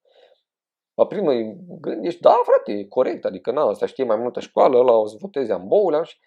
[0.95, 1.33] La primă
[1.81, 5.07] gând ești, da, frate, e corect, adică na, ăsta știe mai multă școală, ăla o
[5.07, 6.19] să voteze amboulea și...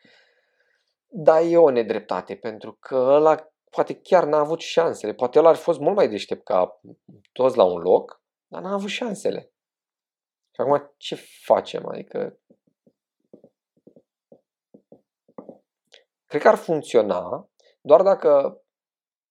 [1.08, 5.14] Dar e o nedreptate, pentru că ăla poate chiar n-a avut șansele.
[5.14, 6.82] Poate el ar fi fost mult mai deștept ca
[7.32, 9.52] toți la un loc, dar n-a avut șansele.
[10.52, 11.88] Și acum ce facem?
[11.88, 12.40] Adică
[16.26, 17.50] cred că ar funcționa
[17.82, 18.62] doar dacă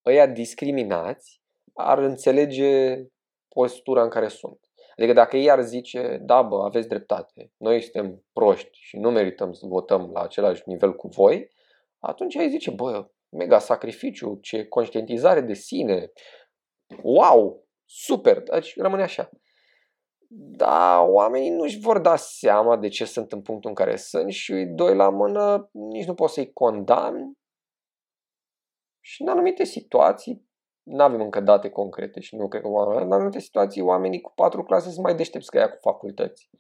[0.07, 1.43] ăia discriminați
[1.75, 3.05] ar înțelege
[3.49, 4.64] postura în care sunt.
[4.97, 9.53] Adică dacă ei ar zice, da bă, aveți dreptate, noi suntem proști și nu merităm
[9.53, 11.51] să votăm la același nivel cu voi,
[11.99, 16.13] atunci ai zice, bă, mega sacrificiu, ce conștientizare de sine,
[17.03, 19.31] wow, super, deci rămâne așa.
[20.37, 24.53] Dar oamenii nu-și vor da seama de ce sunt în punctul în care sunt și
[24.53, 27.39] îi doi la mână, nici nu poți să-i condamni.
[29.01, 30.49] Și în anumite situații,
[30.85, 34.63] nu avem încă date concrete și nu cred că în anumite situații oamenii cu patru
[34.63, 36.51] clase sunt mai deștepți că ea cu facultăți.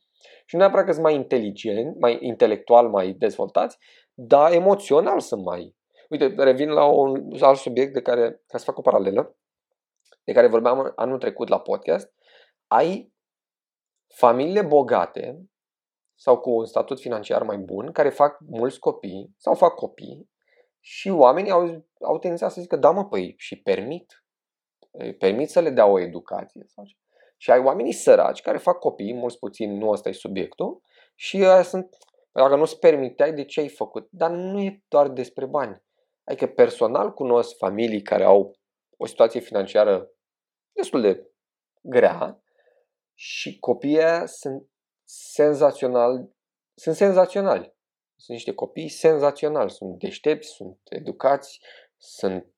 [0.46, 3.78] Și nu neapărat că sunt mai inteligenți, mai intelectual mai dezvoltați,
[4.14, 5.76] dar emoțional sunt mai.
[6.08, 9.36] Uite, revin la un alt subiect de care, ca să fac o paralelă,
[10.24, 12.12] de care vorbeam anul trecut la podcast.
[12.66, 13.12] Ai
[14.14, 15.48] familiile bogate
[16.14, 20.32] sau cu un statut financiar mai bun, care fac mulți copii sau fac copii
[20.86, 24.24] și oamenii au, au tendința să zică, da mă, păi și permit,
[25.18, 26.64] permit să le dea o educație.
[26.66, 26.84] Sau
[27.36, 30.82] și ai oamenii săraci care fac copii, mulți puțin, nu ăsta e subiectul,
[31.14, 31.96] și aia sunt,
[32.32, 34.08] dacă nu-ți permiteai, de ce ai făcut?
[34.10, 35.82] Dar nu e doar despre bani.
[36.24, 38.56] Adică personal cunosc familii care au
[38.96, 40.10] o situație financiară
[40.72, 41.30] destul de
[41.82, 42.42] grea
[43.14, 44.68] și copiii sunt
[45.08, 46.30] senzațional,
[46.74, 47.73] sunt senzaționali.
[48.16, 51.60] Sunt niște copii senzaționali, sunt deștepți, sunt educați,
[51.96, 52.54] sunt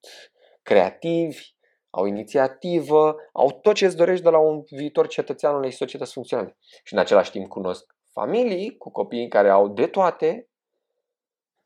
[0.63, 1.55] creativi,
[1.91, 6.57] au inițiativă, au tot ce îți dorești de la un viitor cetățean unei societăți funcționale.
[6.85, 10.49] Și în același timp cunosc familii cu copii care au de toate,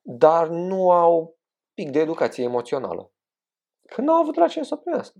[0.00, 1.38] dar nu au
[1.74, 3.12] pic de educație emoțională.
[3.86, 5.18] Că nu au avut la ce să primească.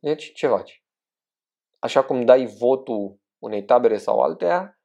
[0.00, 0.84] Deci, ce faci?
[1.78, 4.80] Așa cum dai votul unei tabere sau alteia,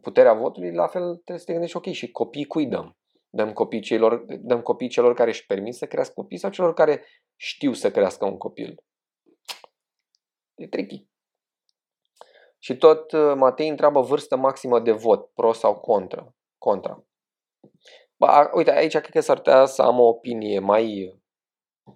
[0.00, 2.96] puterea votului, la fel trebuie să te gândești, ok, și copii cui dăm?
[3.30, 7.06] Dăm copii celor, dăm copii celor care își permit să crească copii sau celor care
[7.36, 8.84] știu să crească un copil?
[10.54, 11.06] E tricky.
[12.58, 16.34] Și tot uh, Matei întreabă vârstă maximă de vot, pro sau contra.
[16.58, 17.04] contra.
[18.16, 21.14] Ba, uite, aici cred că s-ar putea să am o opinie mai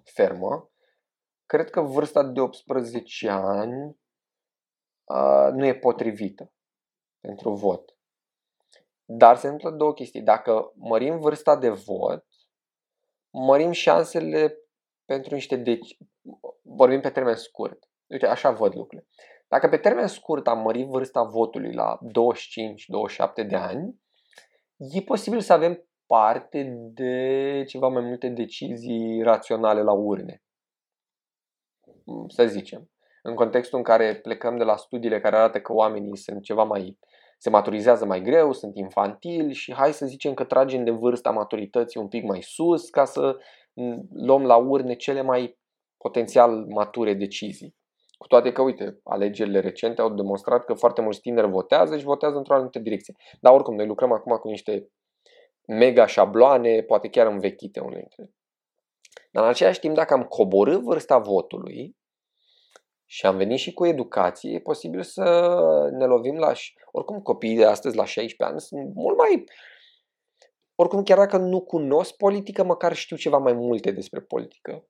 [0.03, 0.71] fermă.
[1.45, 3.97] Cred că vârsta de 18 ani
[5.03, 6.51] uh, nu e potrivită
[7.19, 7.97] pentru vot.
[9.05, 10.21] Dar se întâmplă două chestii.
[10.21, 12.25] Dacă mărim vârsta de vot,
[13.29, 14.57] mărim șansele
[15.05, 15.97] pentru niște deci...
[16.61, 17.89] vorbim pe termen scurt.
[18.07, 19.07] Uite, așa văd lucrurile.
[19.47, 21.99] Dacă pe termen scurt am mărit vârsta votului la
[23.43, 24.01] 25-27 de ani,
[24.77, 26.63] e posibil să avem parte
[26.93, 30.43] de ceva mai multe decizii raționale la urne.
[32.27, 32.89] Să zicem.
[33.21, 36.99] În contextul în care plecăm de la studiile care arată că oamenii sunt ceva mai
[37.37, 41.99] se maturizează mai greu, sunt infantili și hai să zicem că tragem de vârsta maturității
[41.99, 43.37] un pic mai sus ca să
[44.13, 45.57] luăm la urne cele mai
[45.97, 47.75] potențial mature decizii.
[48.17, 52.37] Cu toate că, uite, alegerile recente au demonstrat că foarte mulți tineri votează și votează
[52.37, 53.15] într-o anumită direcție.
[53.41, 54.89] Dar oricum, noi lucrăm acum cu niște
[55.67, 58.31] mega șabloane, poate chiar învechite unele dintre ele.
[59.31, 61.95] Dar în același timp, dacă am coborât vârsta votului
[63.09, 65.23] și am venit și cu educație, e posibil să
[65.91, 66.51] ne lovim la...
[66.91, 69.43] Oricum, copiii de astăzi, la 16 ani, sunt mult mai...
[70.75, 74.87] Oricum, chiar dacă nu cunosc politică, măcar știu ceva mai multe despre politică.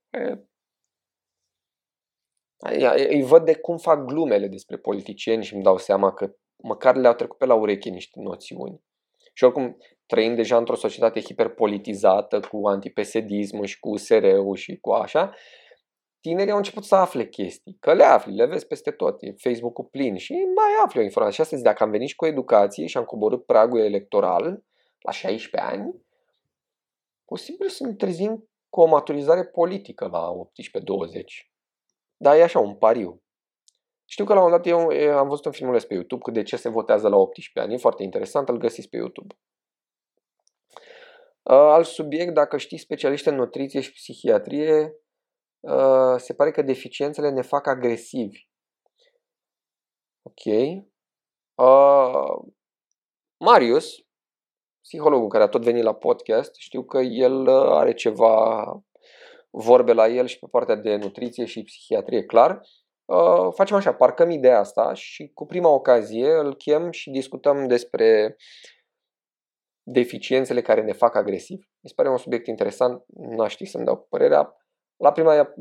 [3.10, 7.14] Îi văd de cum fac glumele despre politicieni și îmi dau seama că măcar le-au
[7.14, 8.82] trecut pe la ureche niște noțiuni.
[9.34, 15.34] Și oricum, trăim deja într-o societate hiperpolitizată cu antipesedism și cu USR-ul și cu așa,
[16.28, 17.78] tinerii au început să afle chestii.
[17.80, 19.22] Că le afli, le vezi peste tot.
[19.22, 21.36] E Facebook-ul plin și mai afli o informație.
[21.36, 24.64] Și astăzi, dacă am venit și cu educație și am coborât pragul electoral
[25.00, 26.06] la 16 ani,
[27.26, 30.38] posibil să ne trezim cu o maturizare politică la 18-20.
[32.18, 33.22] Dar e așa, un pariu.
[34.06, 36.56] Știu că la un dat eu am văzut un filmuleț pe YouTube cu de ce
[36.56, 37.74] se votează la 18 ani.
[37.74, 39.36] E foarte interesant, îl găsiți pe YouTube.
[41.44, 44.92] Uh, alt subiect, dacă știți specialiști în nutriție și psihiatrie, uh,
[46.18, 48.48] se pare că deficiențele ne fac agresivi.
[50.22, 50.46] Ok.
[51.56, 52.52] Uh,
[53.38, 53.96] Marius,
[54.82, 58.66] psihologul care a tot venit la podcast, știu că el are ceva
[59.50, 62.62] vorbe la el și pe partea de nutriție și psihiatrie, clar.
[63.06, 68.36] Uh, facem așa, parcăm ideea asta și cu prima ocazie îl chem și discutăm despre
[69.84, 71.68] deficiențele care ne fac agresivi.
[71.80, 74.67] Mi se pare un subiect interesant, nu aș ști să-mi dau părerea.
[74.98, 75.54] La prima,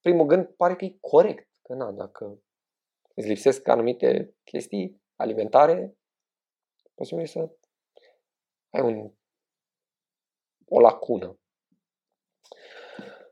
[0.00, 2.42] primul gând pare că e corect, că na, dacă
[3.14, 5.96] îți lipsesc anumite chestii alimentare,
[6.94, 7.50] posibil să
[8.70, 9.12] ai un,
[10.68, 11.38] o lacună.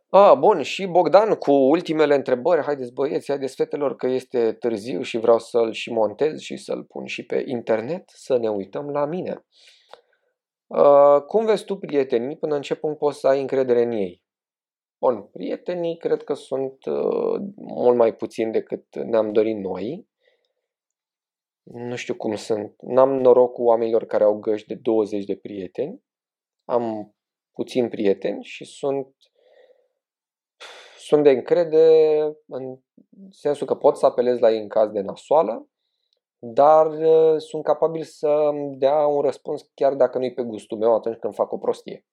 [0.09, 2.63] A, bun, și Bogdan cu ultimele întrebări.
[2.63, 7.07] Haideți băieți, haideți fetelor că este târziu și vreau să-l și montez și să-l pun
[7.07, 9.47] și pe internet să ne uităm la mine.
[10.67, 14.24] Uh, cum vezi tu prietenii până în ce punct poți să ai încredere în ei?
[15.05, 20.09] Bun, prietenii cred că sunt uh, mult mai puțini decât ne-am dorit noi.
[21.63, 22.75] Nu știu cum sunt.
[22.81, 26.03] N-am noroc cu oamenilor care au găși de 20 de prieteni.
[26.65, 27.15] Am
[27.53, 29.15] puțini prieteni și sunt
[30.99, 32.79] sunt de încredere în
[33.31, 35.69] sensul că pot să apelez la ei în caz de nasoală,
[36.39, 40.95] dar uh, sunt capabil să îmi dea un răspuns chiar dacă nu-i pe gustul meu
[40.95, 42.07] atunci când fac o prostie.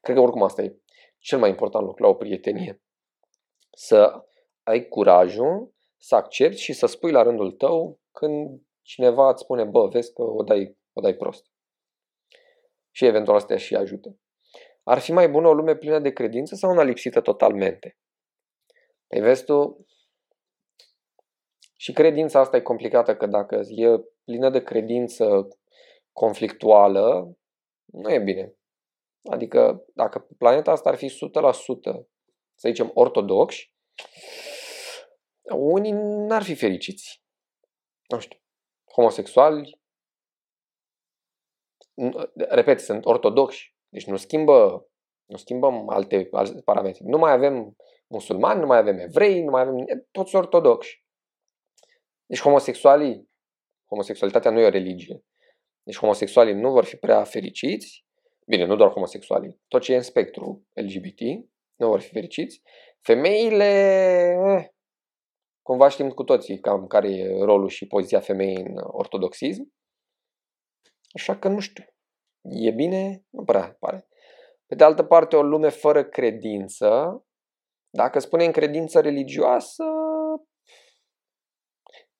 [0.00, 0.78] Cred că oricum asta e
[1.24, 2.82] cel mai important lucru la o prietenie.
[3.70, 4.24] Să
[4.62, 9.88] ai curajul să accepti și să spui la rândul tău când cineva îți spune, bă,
[9.88, 11.46] vezi că o dai, o dai prost.
[12.90, 14.18] Și eventual să te și ajute.
[14.82, 17.98] Ar fi mai bună o lume plină de credință sau una lipsită totalmente?
[19.06, 19.86] Păi vezi tu,
[21.76, 25.48] și credința asta e complicată, că dacă e plină de credință
[26.12, 27.36] conflictuală,
[27.84, 28.54] nu e bine.
[29.30, 31.10] Adică dacă planeta asta ar fi 100%,
[32.54, 33.74] să zicem, ortodoxi,
[35.52, 35.92] unii
[36.26, 37.22] n-ar fi fericiți.
[38.08, 38.38] Nu știu,
[38.92, 39.80] homosexuali,
[42.34, 44.88] repet, sunt ortodoxi, deci nu schimbă,
[45.24, 47.04] nu schimbăm alte, alte parametri.
[47.04, 47.76] Nu mai avem
[48.06, 51.04] musulmani, nu mai avem evrei, nu mai avem toți ortodoxi.
[52.26, 53.30] Deci homosexualii,
[53.88, 55.24] homosexualitatea nu e o religie.
[55.82, 58.03] Deci homosexualii nu vor fi prea fericiți,
[58.46, 61.20] bine, nu doar homosexualii, tot ce e în spectru LGBT
[61.76, 62.62] nu vor fi fericiți.
[63.00, 63.64] Femeile,
[64.46, 64.68] eh,
[65.62, 69.72] cumva știm cu toții cam care e rolul și poziția femeii în ortodoxism.
[71.14, 71.84] Așa că nu știu.
[72.40, 73.24] E bine?
[73.30, 74.08] Nu prea pare.
[74.66, 77.22] Pe de altă parte, o lume fără credință,
[77.90, 79.84] dacă spunem credință religioasă,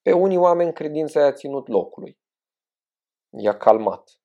[0.03, 2.19] pe unii oameni credința i-a ținut locului.
[3.39, 4.24] I-a calmat.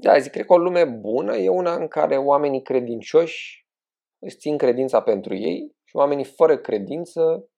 [0.00, 3.66] Da, zic, cred că o lume bună e una în care oamenii credincioși
[4.18, 7.48] își țin credința pentru ei și oamenii fără credință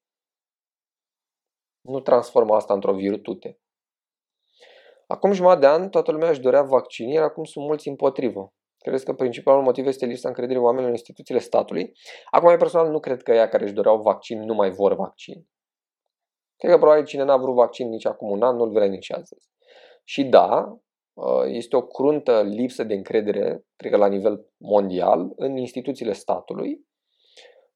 [1.81, 3.61] nu transformă asta într-o virtute.
[5.07, 8.55] Acum jumătate de an, toată lumea își dorea vaccin, iar acum sunt mulți împotrivă.
[8.79, 11.93] Cred că principalul motiv este lipsa încrederii oamenilor în instituțiile statului.
[12.31, 15.49] Acum, eu personal nu cred că ea care își doreau vaccin nu mai vor vaccin.
[16.57, 19.49] Cred că probabil cine n-a vrut vaccin nici acum un an, nu-l vrea nici astăzi.
[20.05, 20.79] Și da, uh,
[21.47, 26.89] este o cruntă lipsă de încredere, cred că la nivel mondial, în instituțiile statului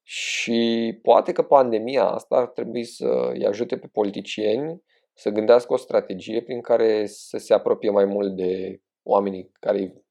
[0.07, 5.77] și poate că pandemia asta ar trebui să îi ajute pe politicieni să gândească o
[5.77, 10.03] strategie prin care să se apropie mai mult de oamenii care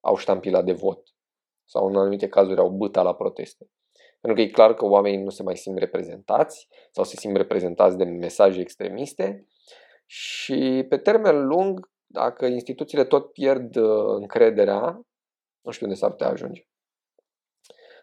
[0.00, 1.02] au ștampila de vot
[1.64, 3.66] sau în anumite cazuri au băta la proteste.
[4.20, 7.96] Pentru că e clar că oamenii nu se mai simt reprezentați sau se simt reprezentați
[7.96, 9.46] de mesaje extremiste
[10.06, 15.06] și pe termen lung, dacă instituțiile tot pierd uh, încrederea,
[15.60, 16.66] nu știu unde s-ar putea ajunge.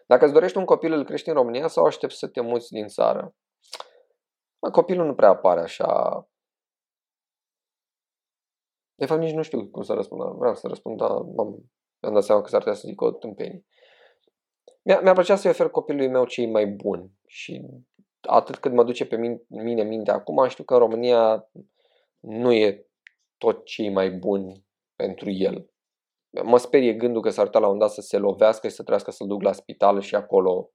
[0.06, 2.86] Dacă îți dorești un copil, îl crești în România sau aștepți să te muți din
[2.86, 3.34] țară?
[4.72, 6.22] Copilul nu prea apare așa
[8.94, 10.22] de fapt, nici nu știu cum să răspund.
[10.22, 11.70] Vreau să răspund, dar m-am,
[12.00, 13.64] am dat seama că s-ar putea să zic o tâmpenie.
[14.82, 17.66] Mi-a, mi-a plăcea să-i ofer copilului meu cei mai buni și
[18.20, 21.50] atât cât mă duce pe mine, mine minte acum, știu că în România
[22.20, 22.86] nu e
[23.42, 24.66] tot cei mai buni
[24.96, 25.70] pentru el.
[26.42, 29.10] Mă sperie gândul că s-ar putea la un dat să se lovească și să trească
[29.10, 30.70] să-l duc la spital și acolo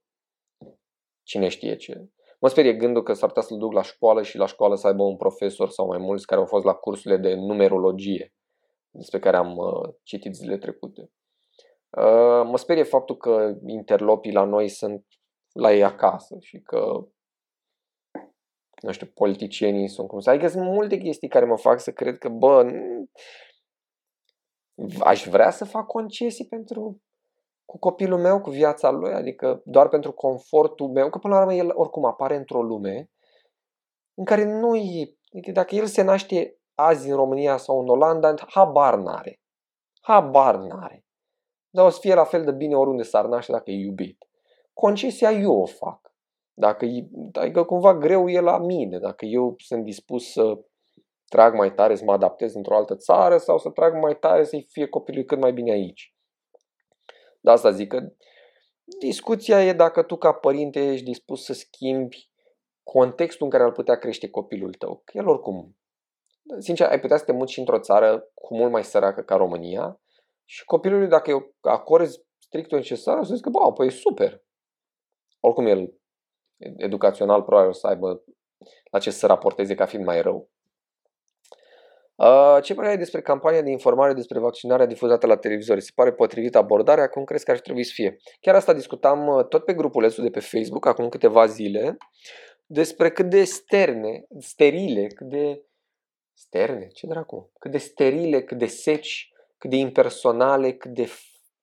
[1.24, 2.10] cine știe ce.
[2.40, 5.04] Mă sperie gândul că s-ar putea să-l duc la școală și la școală să aibă
[5.04, 8.34] un profesor sau mai mulți care au fost la cursurile de numerologie
[8.90, 11.12] despre care am uh, citit zile trecute.
[11.98, 15.06] Uh, mă sperie faptul că interlopii la noi sunt
[15.52, 17.08] la ei acasă și că
[18.82, 20.30] nu știu, politicienii sunt cum să...
[20.30, 22.72] Adică sunt multe chestii care mă fac să cred că, bă,
[25.00, 27.02] aș vrea să fac concesii pentru
[27.66, 31.54] cu copilul meu, cu viața lui, adică doar pentru confortul meu, că până la urmă
[31.54, 33.12] el oricum apare într-o lume
[34.14, 38.34] în care nu e, adică dacă el se naște azi în România sau în Olanda,
[38.48, 39.42] habar n-are.
[40.02, 41.06] Habar n-are.
[41.70, 44.28] Dar o să fie la fel de bine oriunde s-ar naște dacă e iubit.
[44.74, 46.07] Concesia eu o fac.
[46.60, 50.60] Dacă e, adică cumva greu e la mine, dacă eu sunt dispus să
[51.28, 54.68] trag mai tare să mă adaptez într-o altă țară sau să trag mai tare să-i
[54.70, 56.16] fie copilului cât mai bine aici.
[57.40, 58.14] De asta zic că
[59.00, 62.30] discuția e dacă tu ca părinte ești dispus să schimbi
[62.84, 65.02] contextul în care ar putea crește copilul tău.
[65.06, 65.78] Că el oricum,
[66.60, 70.02] sincer, ai putea să te muți și într-o țară cu mult mai săracă ca România
[70.46, 74.44] și copilului, dacă eu acorzi strict necesar, o să zic că, bă, păi e super.
[75.40, 75.97] Oricum el,
[76.78, 78.24] educațional, probabil o să aibă
[78.92, 80.50] la ce să raporteze ca fiind mai rău.
[82.16, 85.80] Uh, ce părere ai despre campania de informare despre vaccinarea difuzată la televizor?
[85.80, 87.08] Se pare potrivit abordarea?
[87.08, 88.18] Cum crezi că ar trebui să fie?
[88.42, 91.98] Chiar asta discutam uh, tot pe grupulețul de pe Facebook acum câteva zile
[92.66, 95.66] despre cât de sterne, sterile, cât de
[96.34, 101.10] sterne, ce dracu, cât de sterile, cât de seci, cât de impersonale, cât de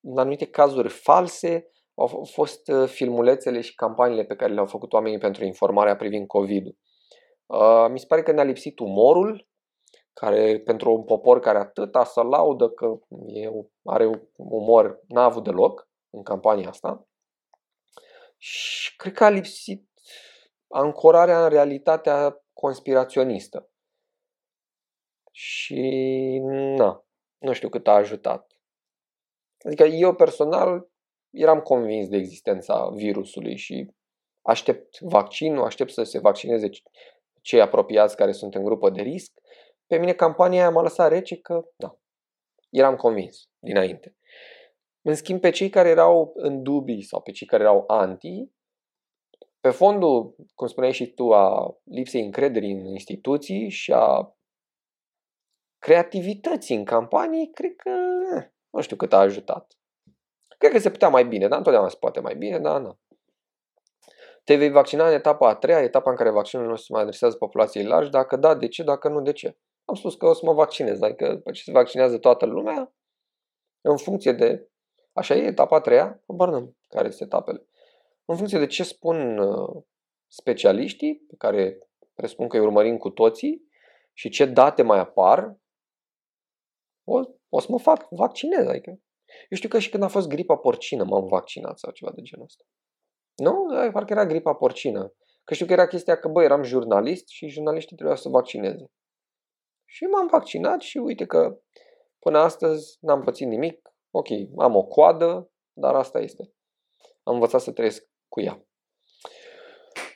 [0.00, 5.18] în anumite cazuri false au fost uh, filmulețele și campaniile pe care le-au făcut oamenii
[5.18, 6.76] pentru informarea privind COVID-ul.
[7.46, 9.48] Uh, mi se pare că ne-a lipsit umorul,
[10.12, 13.50] care pentru un popor care atâta să laudă că e,
[13.84, 17.06] are umor, n-a avut deloc în campania asta.
[18.36, 19.90] Și cred că a lipsit
[20.68, 23.70] ancorarea în realitatea conspiraționistă.
[25.32, 25.82] Și
[26.76, 27.04] na,
[27.38, 28.52] nu știu cât a ajutat.
[29.64, 30.88] Adică eu personal
[31.35, 33.90] eram convins de existența virusului și
[34.43, 36.69] aștept vaccinul, aștept să se vaccineze
[37.40, 39.32] cei apropiați care sunt în grupă de risc.
[39.86, 41.98] Pe mine campania aia m-a lăsat rece că, da,
[42.70, 44.16] eram convins dinainte.
[45.02, 48.48] În schimb, pe cei care erau în dubii sau pe cei care erau anti,
[49.61, 54.36] pe fondul, cum spuneai și tu, a lipsei încrederii în instituții și a
[55.78, 57.90] creativității în campanii, cred că
[58.36, 59.78] eh, nu știu cât a ajutat.
[60.65, 62.99] Cred că se putea mai bine, dar întotdeauna se poate mai bine, dar nu.
[64.45, 67.36] Te vei vaccina în etapa a treia, etapa în care vaccinul nostru se mai adresează
[67.36, 68.11] populației largi?
[68.11, 68.82] Dacă da, de ce?
[68.82, 69.57] Dacă nu, de ce?
[69.85, 72.93] Am spus că o să mă vaccinez, adică după ce se vaccinează toată lumea,
[73.81, 74.69] în funcție de,
[75.12, 77.66] așa e, etapa a treia, bărnăm care sunt etapele.
[78.24, 79.82] În funcție de ce spun uh,
[80.27, 81.78] specialiștii, pe care
[82.15, 83.69] presupun că îi urmărim cu toții,
[84.12, 85.57] și ce date mai apar,
[87.05, 88.66] o, o să mă fac, vaccinez.
[88.66, 88.99] Adică.
[89.48, 92.44] Eu știu că și când a fost gripa porcină m-am vaccinat sau ceva de genul
[92.44, 92.65] ăsta.
[93.35, 93.66] Nu?
[93.93, 95.15] Parcă era gripa porcină.
[95.44, 98.90] Că știu că era chestia că, bă, eram jurnalist și jurnaliștii trebuiau să vaccineze.
[99.85, 101.59] Și m-am vaccinat și uite că
[102.19, 103.89] până astăzi n-am pățit nimic.
[104.11, 104.28] Ok,
[104.59, 106.52] am o coadă, dar asta este.
[107.23, 108.66] Am învățat să trăiesc cu ea.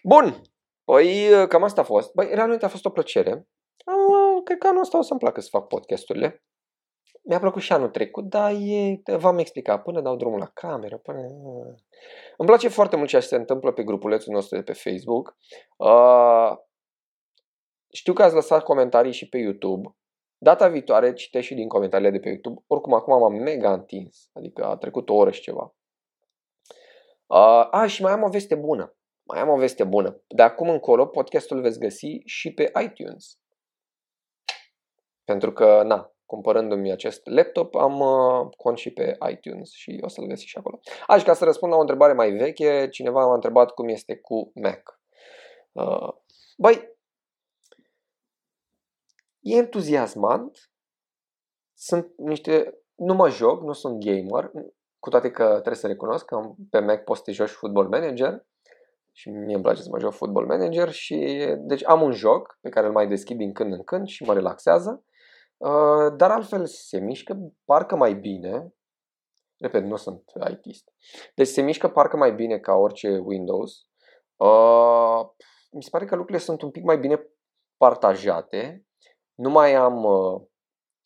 [0.03, 0.43] Bun,
[0.85, 2.13] păi cam asta a fost.
[2.13, 3.49] Băi, realmente a fost o plăcere.
[3.85, 6.45] Am, cred că anul ăsta o să-mi placă să fac podcasturile.
[7.23, 11.19] Mi-a plăcut și anul trecut, dar e, v-am explicat, până dau drumul la cameră, până...
[12.37, 15.37] Îmi place foarte mult ce se întâmplă pe grupulețul nostru de pe Facebook.
[15.77, 16.53] Uh,
[17.93, 19.97] știu că ați lăsat comentarii și pe YouTube.
[20.39, 22.65] Data viitoare citești și din comentariile de pe YouTube.
[22.67, 24.31] Oricum, acum m-am mega întins.
[24.33, 25.75] Adică a trecut o oră și ceva.
[27.27, 28.97] Uh, a, și mai am o veste bună.
[29.23, 30.23] Mai am o veste bună.
[30.27, 33.39] De acum încolo, podcastul veți găsi și pe iTunes.
[35.25, 40.27] Pentru că, na, cumpărându-mi acest laptop, am uh, cont și pe iTunes și o să-l
[40.27, 40.81] găsi și acolo.
[41.07, 44.53] Aș ca să răspund la o întrebare mai veche, cineva m-a întrebat cum este cu
[44.55, 45.01] Mac.
[45.73, 46.13] Uh,
[46.57, 46.97] băi,
[49.41, 50.71] e entuziasmant,
[51.75, 54.51] sunt niște, nu mă joc, nu sunt gamer,
[54.99, 58.47] cu toate că trebuie să recunosc că pe Mac poți să te joci Football Manager
[59.13, 62.69] și mie îmi place să mă joc Football Manager și deci am un joc pe
[62.69, 65.03] care îl mai deschid din când în când și mă relaxează
[65.59, 68.73] Uh, dar altfel se mișcă parcă mai bine.
[69.59, 70.93] Repet, nu sunt ITist.
[71.35, 73.87] Deci se mișcă parcă mai bine ca orice Windows.
[74.37, 75.21] Uh,
[75.71, 77.21] mi se pare că lucrurile sunt un pic mai bine
[77.77, 78.87] partajate.
[79.35, 80.43] Nu mai am, uh,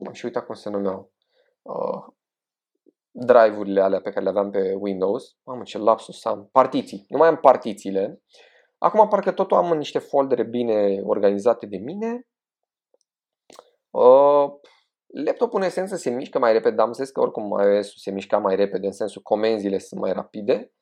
[0.07, 1.13] am și uitat cum se numeau,
[1.63, 2.15] uh,
[3.11, 5.37] drive-urile alea pe care le aveam pe Windows.
[5.43, 6.49] Mamă, ce lapsus am.
[6.53, 7.05] Partiții.
[7.09, 8.23] Nu mai am partițiile.
[8.79, 12.27] Acum parcă totul am în niște foldere bine organizate de mine
[13.93, 14.53] Uh,
[15.07, 18.39] laptopul în esență se mișcă mai repede, dar am zis că oricum ios se mișca
[18.39, 20.73] mai repede, în sensul comenzile sunt mai rapide.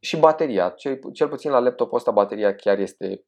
[0.00, 3.24] Și bateria, cel, cel puțin la laptopul ăsta bateria chiar este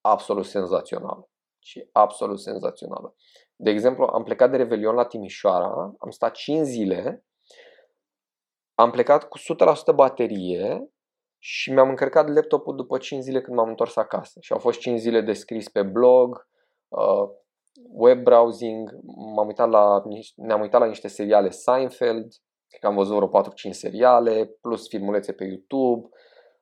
[0.00, 1.28] absolut senzațională.
[1.58, 3.14] Și absolut senzațională.
[3.56, 7.24] De exemplu, am plecat de Revelion la Timișoara, am stat 5 zile,
[8.74, 9.42] am plecat cu 100%
[9.94, 10.88] baterie
[11.38, 14.38] și mi-am încărcat laptopul după 5 zile când m-am întors acasă.
[14.40, 16.53] Și au fost 5 zile de scris pe blog, uh,
[17.88, 18.90] web browsing,
[19.34, 20.02] m-am uitat la,
[20.36, 22.32] ne-am uitat la niște seriale Seinfeld,
[22.68, 26.08] cred că am văzut vreo 4-5 seriale, plus filmulețe pe YouTube.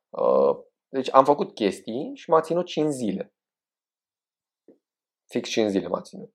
[0.08, 3.34] Uh, deci am făcut chestii și m-a ținut 5 zile.
[5.26, 6.32] Fix 5 zile m-a ținut.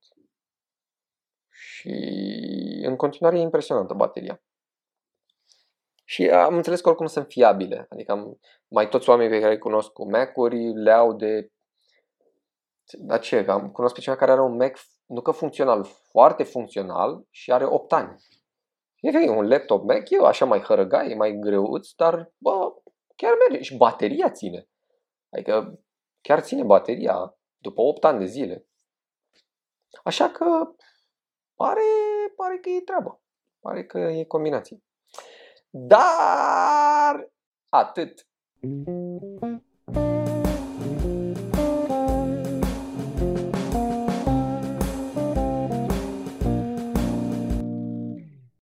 [1.49, 1.89] Și
[2.85, 4.41] în continuare e impresionantă bateria.
[6.03, 7.85] Și am înțeles că oricum sunt fiabile.
[7.89, 11.51] Adică am, mai toți oamenii pe care îi cunosc cu Mac-uri le au de
[12.93, 13.45] dar ce?
[13.47, 17.65] Am cunosc pe cineva care are un Mac, nu că funcțional, foarte funcțional și are
[17.65, 18.15] 8 ani.
[18.99, 22.73] E un laptop Mac, e așa mai hărăgai, e mai greuț, dar bă,
[23.15, 23.63] chiar merge.
[23.63, 24.67] Și bateria ține.
[25.29, 25.79] Adică
[26.21, 28.67] chiar ține bateria după 8 ani de zile.
[30.03, 30.45] Așa că
[31.55, 31.81] pare,
[32.35, 33.21] pare că e treabă.
[33.59, 34.83] Pare că e combinație.
[35.69, 37.31] Dar
[37.69, 38.27] atât.